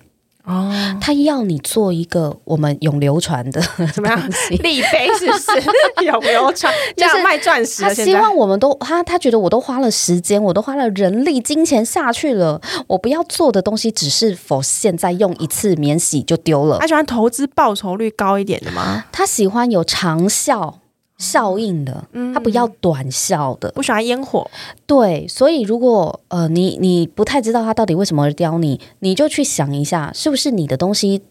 [0.50, 3.62] 哦，他要你做一个我们永流传的
[3.94, 4.30] 怎么样？
[4.64, 5.46] 立碑是不是
[6.06, 6.74] 永流传？
[6.98, 7.84] 这样卖钻石。
[7.84, 16.80] 他希望我们都他他觉得我都花了时间，我都花了人力、金钱下去了，我不要做的东西只是否现在用一次免洗就丢了。
[16.80, 19.06] 他喜欢投资报酬率高一点的吗？
[19.12, 20.80] 他喜欢有长效。
[21.20, 22.04] 效应的，
[22.34, 24.50] 他不要短效的，不喜欢烟火。
[24.88, 31.22] 对，所以如果呃，你你不太知道他到底为什么而刁你，你就去想一下，是不是你的东西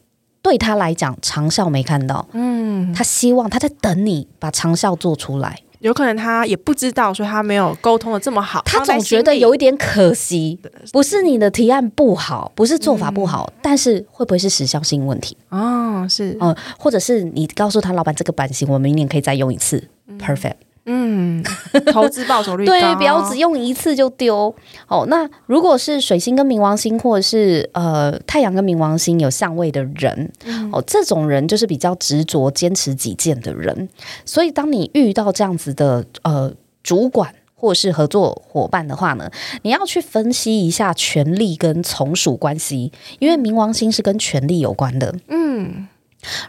[0.43, 2.29] 对他来讲长效没看到？
[2.33, 5.61] 嗯，他希望他在等你把长效做出来。
[5.81, 8.63] 有可能他也不知道，所以他没有沟通的这么好。
[8.65, 10.59] 他总觉得有一点可惜，
[10.93, 15.37] 不是你的提案不好，不是做法不好，嗯、但是会不会是时效性问题？
[15.51, 20.55] 哦，是，嗯，或者是你告诉他，老板这个版型我明年可以再用一次，嗯、，perfect。
[20.91, 21.45] 嗯，
[21.93, 24.55] 投资报酬率 高对，不要只用一次就丢。
[24.87, 33.89] 哦，那如果是水星跟冥王星，或者是呃太阳跟冥王星有相位的人，嗯、哦，这种人就是比较执着、坚持己见的人。
[34.25, 36.51] 所以，当你遇到这样子的呃
[36.83, 39.31] 主管或是合作伙伴的话呢，
[39.63, 45.15] 你要去分析一下权力跟从属关系，因为冥王星是跟权力有关的。
[45.29, 45.87] 嗯，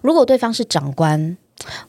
[0.02, 1.36] 如果对方是长官，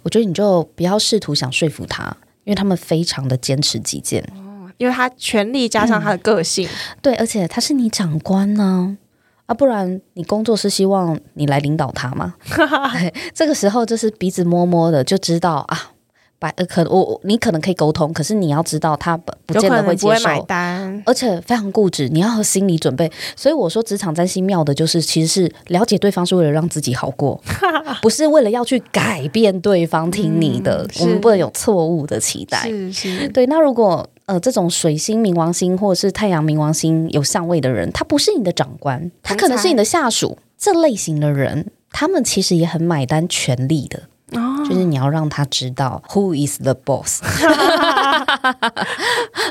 [0.02, 2.16] 我觉得你就不要试图想说服他。
[2.44, 8.96] 因为他们非常的坚持己见，哦，因为他权力加上他的个性，嗯，对，而且他是你长官呢，
[9.46, 12.34] 啊，啊，不然你工作是希望你来领导他吗？
[13.34, 15.92] 这个时候就是鼻子摸摸的就知道啊。
[16.40, 23.08] 百呃，可我你可能可以沟通，可是你要知道他不不见得会接受，买单，而且非常固执，你要有心理准备。
[23.36, 27.38] 所以我说，职场占星妙的就是，其实是了解对方是为了让自己好过，
[28.00, 30.82] 不是为了要去改变对方听你的。
[30.82, 32.62] 嗯、我们不能有错误的期待。
[32.62, 33.46] 是是，对。
[33.46, 40.38] 那如果呃，这种水星冥王星或者是太阳冥王星有相位的人，他不是你的长官，他可能是你的下属。
[40.56, 44.02] 这类型的人，他们其实也很买单权力的。
[44.32, 47.22] 哦，就是你要让他知道 who is the boss。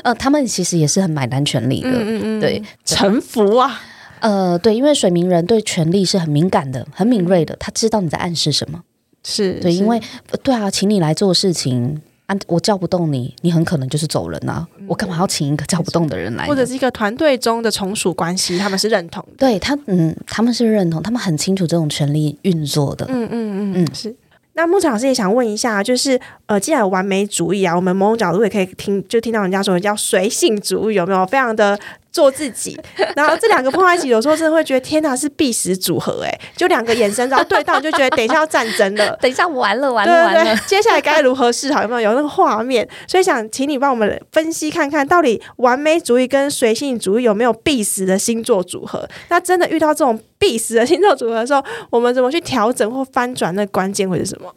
[0.02, 3.80] 呃，他们其实也是很买单权利的，嗯嗯嗯对，臣服啊。
[4.20, 8.82] 呃，对，因为水明人对权力是很敏感的，很敏锐的，他知道你在暗示什么。
[9.24, 10.00] 是对，因为
[10.42, 14.66] 对啊，请你来做事情，啊，我叫不动你，你很可能就是走人啊。
[14.78, 16.46] 嗯、我干嘛要请一个叫不动的人来？
[16.46, 19.30] 或者是一个团队中的从属关系，他们是认同的。
[19.38, 23.06] 对他，嗯，他们是认同，他们很清楚这种权力运作的。
[23.08, 24.14] 嗯嗯嗯嗯，是。
[24.60, 31.24] 那牧场老师也想问一下，就是呃，既然完美主义啊，我们某种角度也可以听，就听到人家说叫随性主义，有没有？
[31.24, 31.78] 非常的
[32.12, 32.78] 做自己。
[33.16, 36.40] 然后这两个碰在一起，有时候真的会觉得天哪，是必死组合哎！
[36.56, 41.82] 就两个眼神然后对到，就觉得等一下要战争了， 等一下完了完了完了，接下来该如何是好？
[41.82, 42.88] 有没有有那个画面？
[43.06, 49.08] 所以想请你帮我们分析看看到底完美主义跟随性主义有没有必死的星座组合？
[49.28, 53.54] 那真的遇到这种必死的星座组合的时候，我们怎么去调整或翻转？
[53.54, 54.52] 那关键会是什么？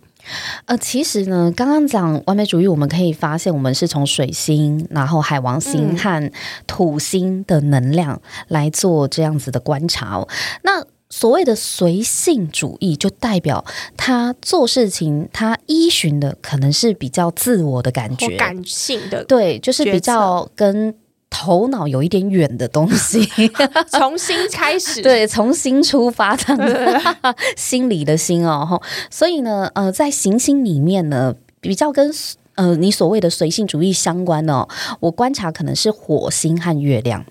[0.65, 6.31] 呃，其实呢，刚刚讲完美主义，我们可以发现，我们是从水星、然后海王星和
[6.65, 10.27] 土星的能量来做这样子的观察哦。
[10.63, 13.63] 那所谓的随性主义，就代表
[13.97, 20.95] 他做事情，他依循的可能是比较自我的感觉、感性的，对，就是比较跟。
[21.33, 23.27] 头脑有一点远的东西，
[23.91, 27.01] 重新开始，对，重新出发这样子，
[27.57, 32.09] 心里的心哦，所以呢，呃，在行星里面呢，比较跟
[32.55, 34.67] 呃你所谓的随性主义相关哦，
[34.99, 37.25] 我观察可能是火星和月亮。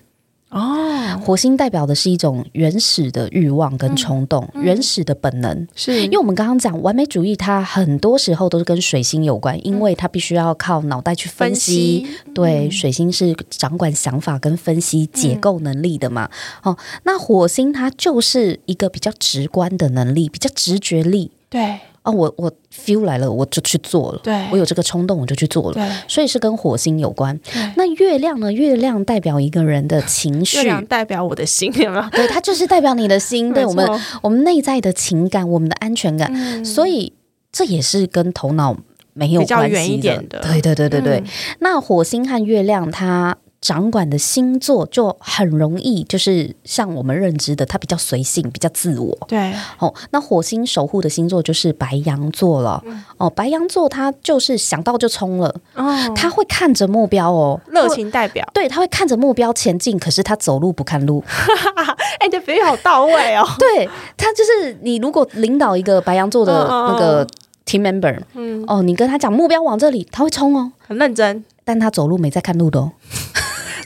[0.53, 5.67] 哦，火星代表的是一种原始的欲望跟冲动，嗯嗯、原始的本能。
[5.75, 12.03] 是因为我们刚刚讲完美主义，它很多时候都是跟水星有关，因为它必须要靠脑袋去分析。
[12.03, 16.29] 分析对，水星是掌管想法跟分析解构能力的嘛。
[16.63, 21.31] 嗯、哦，那火星它就是一个比较直观的能力，比较直觉力。
[21.49, 21.79] 对。
[22.03, 24.19] 哦，我我 feel 来了，我就去做了。
[24.23, 25.73] 对，我有这个冲动，我就去做了。
[25.73, 27.39] 对，所以是跟火星有关。
[27.75, 28.51] 那月亮呢？
[28.51, 32.03] 月亮代表一个人的情绪， 月亮代表我的心，有没有？
[32.11, 33.87] 对，它就是代表你的心，对我们
[34.21, 36.29] 我们内在的情感，我们的安全感。
[36.33, 37.13] 嗯，所以
[37.51, 38.75] 这也是跟头脑
[39.13, 39.67] 没有关系的。
[39.67, 40.39] 比较远一点的。
[40.41, 41.17] 对对对对对。
[41.19, 41.25] 嗯，
[41.59, 43.37] 那火星和月亮，它。
[43.63, 49.17] 掌管的星座就很容易，就是像我们认知的，它比较随性，比较自我。
[49.25, 52.83] 对，哦，那火星守护的星座就是白羊座了。
[52.85, 58.45] 嗯、哦，白羊座他就是想到就冲了，哦，他会看着目标哦，热情代表。
[58.53, 61.23] 对，他会看着目标前进，可是他走路不看路。
[62.19, 63.47] 哎，这比喻好到位哦。
[63.57, 67.25] 对，他就是你如果领导一个白羊座的那个
[67.65, 72.91] team member，嗯，哦，你跟他讲目标往这里，他会冲哦，很认真，但他走路没在看路的哦。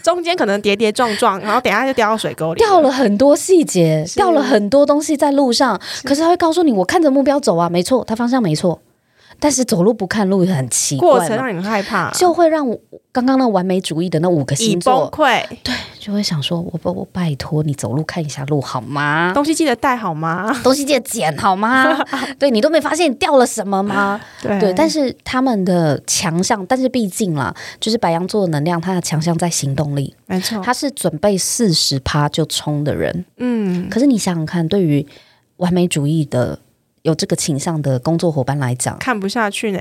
[0.08, 5.80] 中间可能跌跌撞撞， 然后等下就掉到水沟里，掉了很多细节，掉了很多东西在路上。
[6.04, 8.80] 可是他会告诉你，我看着目标走啊，没错，他方向没错。
[9.40, 12.80] 但是走路不看路也很奇怪，过程让你很害怕，就会让我
[13.12, 15.44] 刚刚那完美主义的那五个星座崩溃。
[15.64, 19.32] 对，就会想说，我不，我拜托你走路看一下路好吗？
[19.34, 20.52] 东西记得带好吗？
[20.64, 21.98] 东西记得捡好吗？
[22.40, 24.20] 对，你都没发现你掉了什么吗？
[24.42, 33.26] 对，对，但是他们的强项，但是毕竟啦，就是白羊座的能量，他的强项在行动力，没错，他是准备四十趴就冲的人。
[33.38, 35.06] 嗯，可是你想想看，对于
[35.58, 36.60] 完美主义的。
[37.08, 39.80] 有这个倾向的工作伙伴来讲，看不下去呢，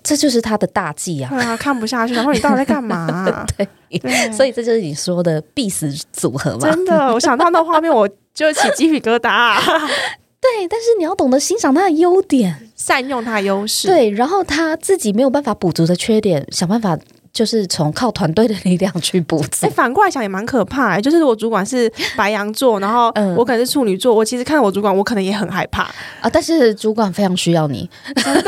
[0.00, 1.28] 这就是他的大忌啊！
[1.28, 3.44] 对啊，看不下去，然后你到底在干嘛啊？
[3.58, 6.70] 对，对，所以这就是你说的必死组合嘛。
[6.70, 9.60] 真的，我想到那画面，我就起鸡皮疙瘩啊。
[10.40, 13.88] 对，但是你要懂得欣赏他的优点，善用他的优势。
[13.88, 16.96] 对，然后他自己没有办法补足的缺点，想办法。
[17.32, 19.66] 就是从靠团队的力量去补足。
[19.66, 21.00] 哎，反过来想也蛮可怕。
[21.00, 25.84] 就是我主管是 白羊座，然后我可能是处女座，我其实看到我主管，我可能也很害怕
[26.20, 26.28] 啊。
[26.30, 27.88] 但是主管非常需要你，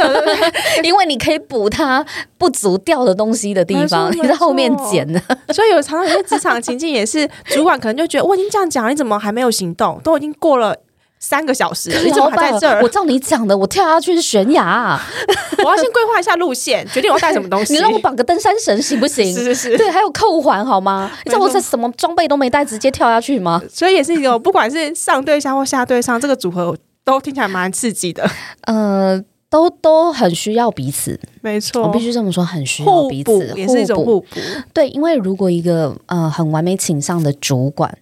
[0.84, 2.04] 因为你可以补他
[2.36, 5.20] 不足掉的东西的地方，你在后面捡的。
[5.54, 9.98] 所以有常常有些职场情境也是，主管可能就觉得我已经这样讲，你怎么还没有行动？
[10.04, 10.76] 都已经过了。
[11.24, 12.82] 三个小时，你怎么还在这儿？
[12.82, 15.00] 我照你讲的，我跳下去是悬崖啊。
[15.64, 17.72] 我要先规划一下路线，决定我要带什么东西。
[17.74, 19.24] 你让我绑个登山绳行不行？
[19.32, 21.10] 是是是，对，还有扣环好吗？
[21.24, 23.62] 你知道我这什么装备都没带，直接跳下去吗？
[23.72, 28.28] 所以也是一个，不管是上对下或下对上，这个组合都听起来蛮刺激的。
[28.66, 29.18] 呃，
[29.48, 34.26] 都都很需要彼此，没错，我必须这么说，很需要彼此，也是一种互补。
[34.74, 37.96] 对，因为如果一个呃很完美倾向的主管，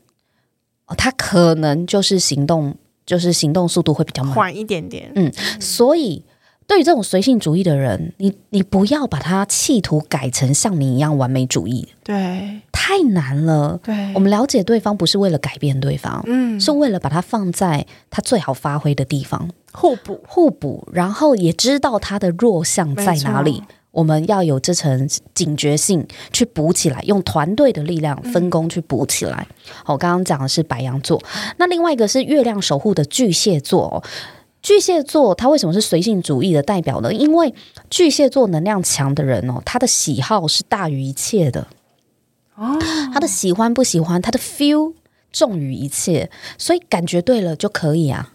[0.98, 2.74] 他可能就是行动。
[3.12, 5.12] 就是行动速度会比较慢，缓一点点。
[5.14, 6.24] 嗯，所以
[6.66, 13.78] 对于这种随性主义的人，你你不要把他企图改成像你一样完美主义，对，太难了。
[13.84, 20.18] 对，我们了解对方不是为了改变对方，嗯，是为了把他放在他最好发挥的地方，互补。
[20.26, 23.62] 互补，然后也知道他的弱项在哪里。
[23.92, 29.46] 我们要有这层警觉性去补起来，用团队的力量分工去补起来。
[29.84, 31.22] 好，我刚刚讲的是白羊座，
[31.58, 34.02] 那另外一个是月亮守护的巨蟹座。
[34.62, 37.12] 巨蟹座它为什么是随性主义的代表呢？
[37.12, 37.52] 因为
[37.90, 41.66] 巨蟹座能量强的人哦，他的喜好是大于一切的
[42.54, 42.78] 哦，
[43.12, 44.94] 他的喜欢不喜欢，他的 feel
[45.32, 48.34] 重于一切，所以感觉对了就可以啊。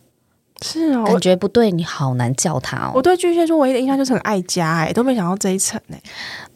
[0.64, 2.92] 是哦，感觉不对，你好难叫他哦。
[2.96, 5.98] 我对巨蟹座唯一的印象就是很爱家，哎，都没想到这一层呢。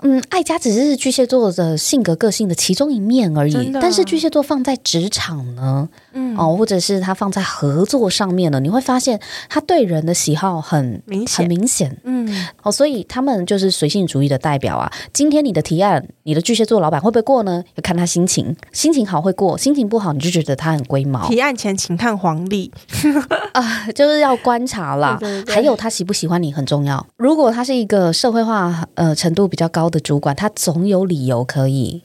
[0.03, 3.71] 嗯，爱家只是巨蟹座的性格个性的其中一面而已。
[3.73, 11.95] 但是巨蟹座放在职场呢，嗯哦，或者是他放在合作上面呢，你会发现他对人的喜好很明显，很明显。
[12.03, 14.91] 嗯，哦，所以他们就是随性主义的代表啊。
[15.13, 17.63] 今天你的提案，你的巨蟹座老板会不会过呢？
[17.75, 21.27] 要看他心情，心情好会过，心情不好你就觉得他很龟毛。
[21.27, 22.71] 提案前请看黄历
[23.53, 23.87] 啊。
[23.93, 27.05] 就是要观察啦，对对对，还有他喜不喜欢你很重要。
[27.17, 32.01] 如果他是一个社会化呃程度比较高的主管，他总有理由可以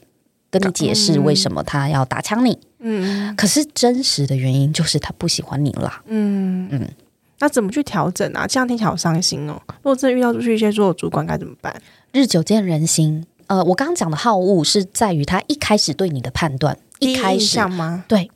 [0.49, 2.57] 跟你解释为什么他要打枪你。
[2.79, 6.01] 嗯，可是真实的原因就是他不喜欢你啦。
[6.05, 6.87] 嗯嗯，
[7.39, 8.45] 那怎么去调整啊？
[8.47, 9.59] 这样听起来好伤心哦。
[9.81, 11.75] 如果真的遇到巨蟹座主管该怎么办？
[12.11, 13.25] 日久见人心。
[13.47, 18.03] 呃，我刚刚讲的好恶是在于他一开始对你的判断，一开始吗？
[18.07, 18.29] 对。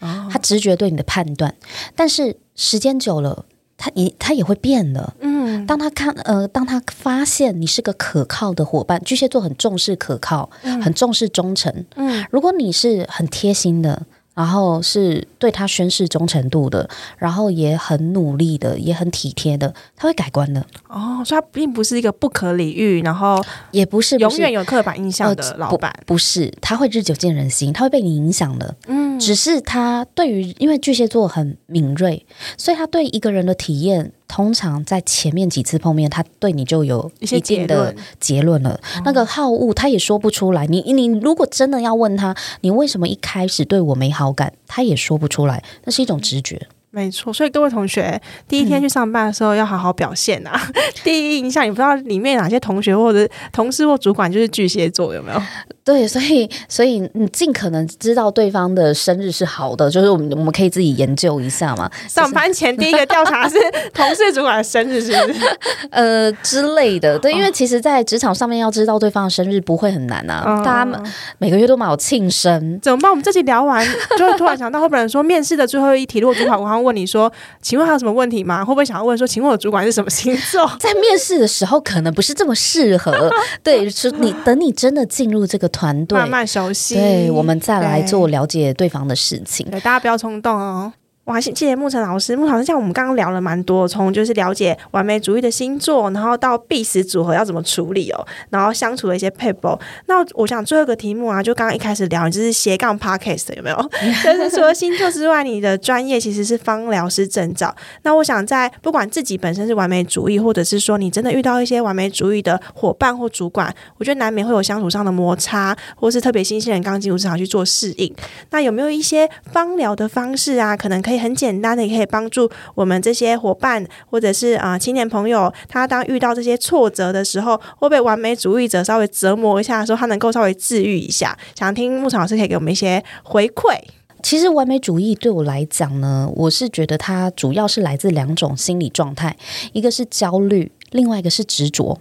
[0.00, 1.54] 他直觉对你的判断，
[1.94, 3.44] 但是时间久了，
[3.76, 5.14] 他也他也会变的。
[5.20, 11.84] 嗯，当他看呃，当他发现你是个可靠的伙伴，巨蟹座很重视可靠，嗯、很重视忠诚。
[11.96, 14.06] 嗯，如果你是很贴心的。
[14.38, 20.64] 然后是对他宣誓忠诚度的，然后也很努力的，也很体贴的，他会改观的。
[20.86, 25.90] 哦，所以他并不是一个不可理喻，然后也不是永远有刻板印象的老板。
[25.90, 28.76] 呃、不，不是，他会日久见人心，他会被你影响的。
[28.86, 32.24] 嗯，只是他对于，因为巨蟹座很敏锐，
[32.56, 34.12] 所以他对一个人的体验。
[34.28, 38.78] 通常在前面几次碰面，他对你就有一定的结论了。
[39.04, 40.66] 那个好恶，他也说不出来。
[40.66, 45.64] 你你如果真的要问他，你为什么一开始对我没好感，他也说不出来。
[45.84, 46.68] 那是一种直觉。
[46.98, 50.60] 没错，所以各位同学，第一天去上班的时候要好好表现啊！
[50.74, 55.40] 嗯、 第一印象，你不知道里面哪些同学或者同事或主管就是巨蟹座，有没有？
[55.84, 61.88] 对，所以所以你尽可能知道对方的生日是好的，就是我们我们可以自己研究一下嘛。
[62.08, 63.56] 上班前第一个调查是
[63.94, 65.40] 同事主管的生日，是不是？
[65.90, 67.16] 呃之类的。
[67.18, 70.42] 对，因为其实，在职场上面要知道对方的生日不会很难啊。
[70.44, 71.02] 哦、大家
[71.38, 73.10] 每个月都蛮有庆生，怎么办？
[73.10, 73.86] 我们这期聊完，
[74.18, 77.32] 就会突然想到，后边人说面试的最后一题，如果主管我问你说，
[77.62, 78.64] 请问还有什么问题吗？
[78.64, 80.66] 会不会想要问说，请问我主管是什么星座？
[80.80, 83.30] 在面试的时候可能不是这么适合。
[83.62, 89.70] 对，是你等你真的进入这个团队，慢慢熟悉，对，我们再来做了解对方的事情。
[89.70, 90.92] 对，大家不要冲动哦。
[91.28, 99.78] 我还谢谢牧尘老师，牧尘老师像我们刚刚聊了蛮多，从就是了解完美主义的星座，然后到必死组合要怎么处理哦，然后相处的一些撇步。
[100.06, 103.76] 那我想最后一个题目啊，就刚刚一开始聊，就是斜杠 Podcast 有没有？
[104.24, 107.76] 就是除了星座之外，你的专业其实是芳疗师证照。
[108.04, 118.10] 那我想在不管自己本身是完美主义，或者是说你真的遇到一些完美主义的伙伴或主管，我觉得难免会有相处上的摩擦，或是特别新鲜人刚进入职场去做适应。
[118.48, 121.17] 那有没有一些芳疗的方式啊，可能可以？
[121.18, 131.36] 很简单的，也可以帮助我们这些伙伴，或者是啊、青年朋友，他当遇到这些挫折的时候，会被完美主义者稍微折磨一下的时候，他能够稍微治愈一下。
[131.54, 133.76] 想听牧场老师可以给我们一些回馈。
[134.22, 139.36] 其实完美主义对我来讲呢，我是觉得它主要是来自两种心理状态，
[139.72, 142.00] 一个是焦虑，另外一个是执着。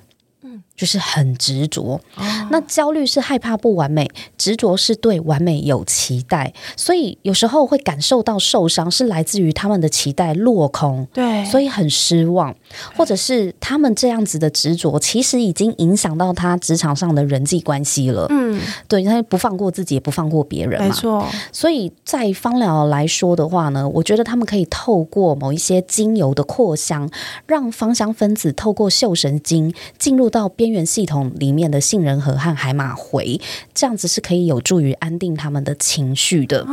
[0.78, 4.08] 就是很执着，哦、那焦虑是害怕不完美，
[4.38, 12.56] 执着是对完美有期待，所以有时候会感受到受伤，是来自于他们的期待落空，对，所以很失望，
[12.96, 21.26] 或者是他们这样子的执着，其实已经影响到他职场上的人际关系了，嗯，对，他不放过自己，也不放过别人嘛，没错。
[21.52, 27.10] 所以在芳疗来说的话呢，我觉得他们可以透过某一些精油的扩香，
[27.48, 33.40] 让芳香分子透过嗅神经进入到边缘系统里面的杏仁核和海马回，
[33.74, 36.66] 这样子是可以有助于安定他们的情绪的。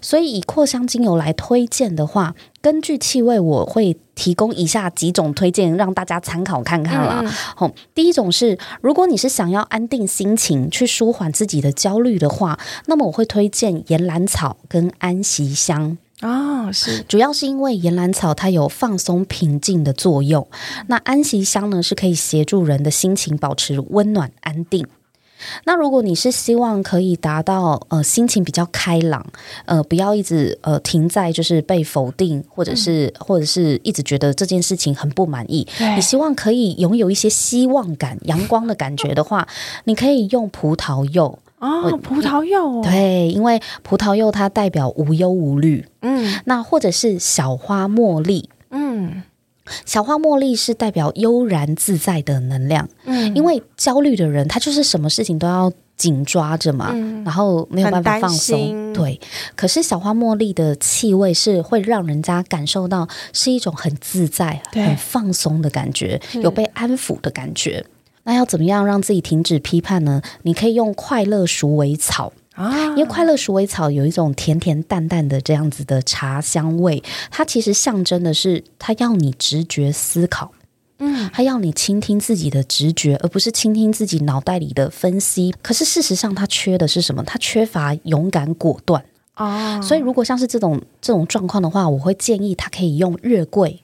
[0.00, 7.24] 所以以扩香精油来推荐的话，根据气味，我会提供以下几种推荐，让大家参考看看啦。
[7.56, 15.98] 好、嗯，第一种是，如果你是想要安定心情，去舒缓自己的焦虑的话，那么我会推荐岩兰草跟安息香。
[16.22, 20.46] 啊、哦，是，主要是因为岩兰草它有放松平静的作用，
[20.86, 24.86] 那安息香呢是可以协助人的心情保持温暖安定。
[25.64, 29.26] 那如果你是希望可以达到呃心情比较开朗，
[29.64, 35.66] 呃不要一直呃停在就是被否定，或者是、嗯、或者是一直觉得这件事情很不满意，
[35.96, 39.48] 你希望可以拥有一些希望感、阳光的感觉的话，
[39.82, 41.36] 你可以用葡萄柚。
[41.62, 49.22] 哦，葡萄柚哦，对，因为葡萄柚它代表无忧无虑，嗯，那或者是小花茉莉，嗯，
[49.86, 59.20] 小花茉莉是代表悠然自在的能量，嗯，因为焦虑的人他就是什么事情都要紧抓着嘛，嗯，然后没有办法放松，对。
[59.54, 67.84] 可是小花茉莉的气味是会让人家感受到是一种很自在、很放松的感觉，有被安抚的感觉。
[68.24, 70.22] 那要怎么样让自己停止批判呢？
[70.42, 80.52] 你可以用快乐鼠尾草啊，因为快乐鼠尾草有一种甜甜淡淡的这样子的茶香味，它其实象征的是它要你直觉思考，
[80.98, 85.52] 嗯，它要你倾听自己的直觉，而不是倾听自己脑袋里的分析。
[85.62, 87.24] 可是事实上，它缺的是什么？
[87.24, 89.04] 它缺乏勇敢果断
[89.34, 89.80] 啊。
[89.80, 93.82] 所以如果像是这种这种状况的话，我会建议他可以用月桂。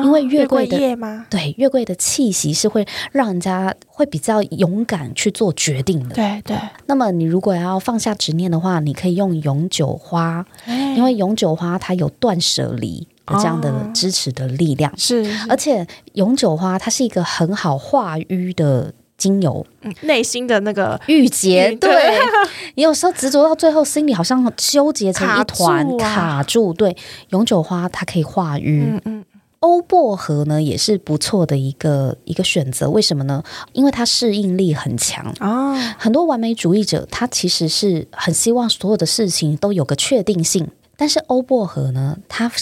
[0.00, 1.26] 因为月桂的、吗？
[1.30, 6.14] 对，月桂的气息是会让人家会比较勇敢去做决定的。
[6.14, 6.56] 对对。
[6.86, 14.92] 那么你如果要放下执念的话，你可以用永久花，因为永久花它有断舍离的这样的支持的力量。
[14.96, 21.70] 是、哦，而且永久花它是一个很好化瘀的精油，嗯、内心的那个郁结。
[21.76, 22.18] 对，
[22.74, 26.72] 你有时候执着到最后，心里好像纠结成一团，卡住、啊、卡住。
[26.72, 26.96] 对，
[27.30, 28.82] 永久花它可以化瘀。
[28.82, 29.24] 嗯嗯。
[29.64, 33.42] 欧薄荷呢，也是不错的一个一个选择，为什么呢？
[33.72, 35.72] 因为它适应力很强啊。
[35.72, 42.52] 哦、很多完美主义者，他其实是很希望所有的事情都有个确定性，但是欧薄荷呢，它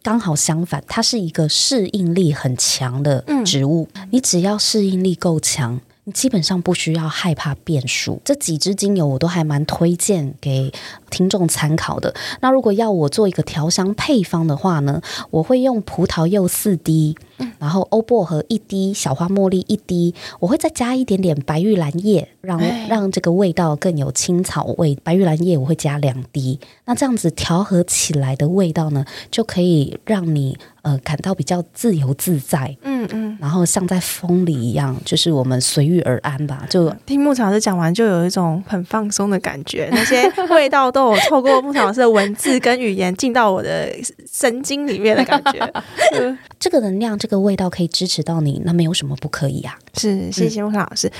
[0.00, 3.88] 刚好相反，它是一个适应力很强的植物。
[3.94, 5.80] 嗯、你只要适应力够强。
[6.06, 10.70] 你基本上不需要害怕变数，这几支精油我都还蛮推荐给
[11.08, 12.14] 听众参考的。
[12.40, 15.00] 那如果要我做一个调香配方的话呢，
[15.30, 17.16] 我会用葡萄柚四滴，
[17.58, 24.96] 然后欧薄荷一滴，小花茉莉一滴，我会再加一点点白玉兰叶，让让这个味道更有青草味。
[25.02, 30.56] 白玉兰叶我会加两滴，那这样子调和起来的味道呢，就可以让你。
[30.84, 36.66] 呃，感到比较自由自在，嗯嗯，然后像在风里一样，就是我们随遇而安吧。
[36.68, 39.88] 就听牧场老师讲完，就有一种很放松的感觉。
[39.92, 43.90] 那些味道都有透过牧场老师的文字跟语言进到我的
[44.30, 45.72] 神经里面的感觉。
[46.60, 49.78] 这个能量，这个味道可以支持到你，那没有什么不可以啊。
[49.94, 51.10] 是，谢谢牧场老师。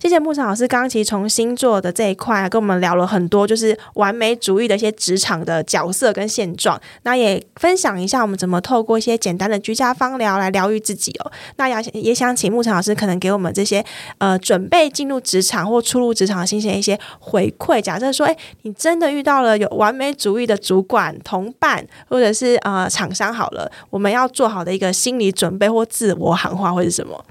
[0.00, 6.80] 谢谢牧场老师，刚刚其实从星座的这一块、跟我们聊了很多，就是完美主义的一些职场的角色跟现状。
[7.04, 11.30] 那也分享一下我们怎么透过一些简单的居家芳疗来疗愈自己哦。
[11.56, 13.84] 那也也想请牧场老师，可能给我们这些
[14.18, 17.80] 呃准备进入职场或初入职场的新鲜一些回馈。
[17.80, 27.24] 假设说，哎，你真的遇到了有完美主义的主管、同伴，或者是呃厂商，好了，我们要做好的一个心理准备或自我喊话会是什么？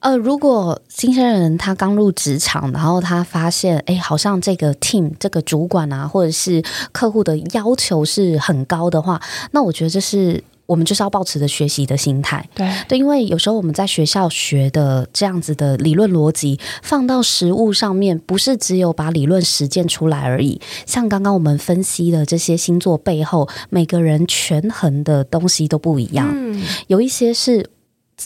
[0.00, 6.62] 呃，如果新鲜人他刚入职场，然后他发现，哎，好像这个 team 这个主管啊，或者是
[6.92, 9.20] 客户的要求是很高的话，
[9.52, 12.46] 那我觉得这是我们就是要保持着学习的心态。
[12.54, 20.60] 对对，因为有时候我们在学校学的这样子的理论逻辑，放到实物上面，不是只有把理论实践出来而已。
[20.84, 27.70] 像刚刚我们分析的这些星座背后，每个人权衡的东西都不一样，嗯、有一些是。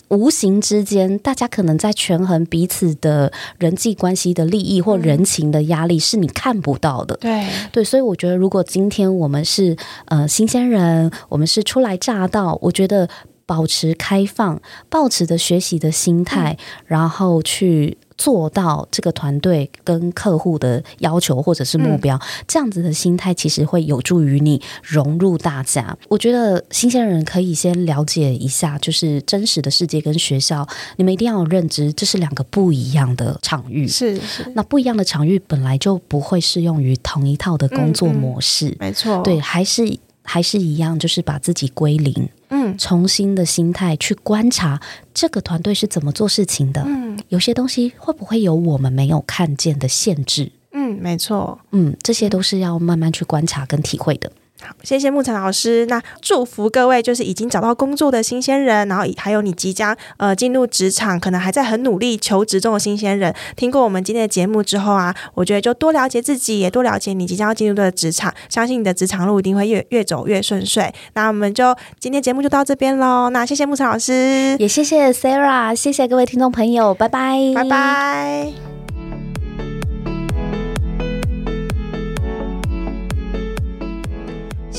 [0.09, 7.17] 无形之间，大家可能在权衡彼此的人际关系的利益或人情的压力，是你看不到的。
[7.17, 9.77] 对对，所以我觉得，如果今天我们是
[10.07, 13.09] 呃新鲜人，我们是初来乍到，我觉得
[13.47, 17.99] 保持开放、抱持的学习的心态，嗯、然后去。
[18.23, 25.99] 做到这个团队跟客户的要求或者是目标，嗯、这样子的心态其实会有助于你融入大家。
[26.09, 30.65] 我觉得新鲜人可以先了解一下，就是真实的世界跟学校，
[30.99, 33.89] 你们一定要有认知，这是两个不一样的场域。
[33.89, 38.69] 是是，那不一样的场域本来就不会适用于同一套的工作模式。
[38.69, 42.29] 嗯嗯、没错，对，还是还是一样，就是把自己归零。
[42.49, 44.81] 嗯，重新的心态去观察
[45.15, 46.83] 这个团队是怎么做事情的。
[46.87, 50.53] 嗯，有些东西会不会有我们没有看见的限制？
[50.73, 51.59] 嗯，没错。
[51.71, 54.31] 嗯，这些都是要慢慢去观察跟体会的。
[54.65, 55.85] 好，谢谢牧场老师。
[55.87, 70.93] 那祝福各位，就是已经找到工作的新鲜人，然后还有你即将呃进入职场，可能还在很努力求职中的新鲜人，听过我们今天的节目之后啊，我觉得就多了解自己，也多了解你即将要进入的职场，相信你的职场路一定会越越走越顺遂。
[71.15, 73.31] 那我们就今天节目就到这边喽。
[73.31, 78.82] 那谢谢牧场老师，也谢谢 Sarah，谢谢各位听众朋友，拜拜，拜拜。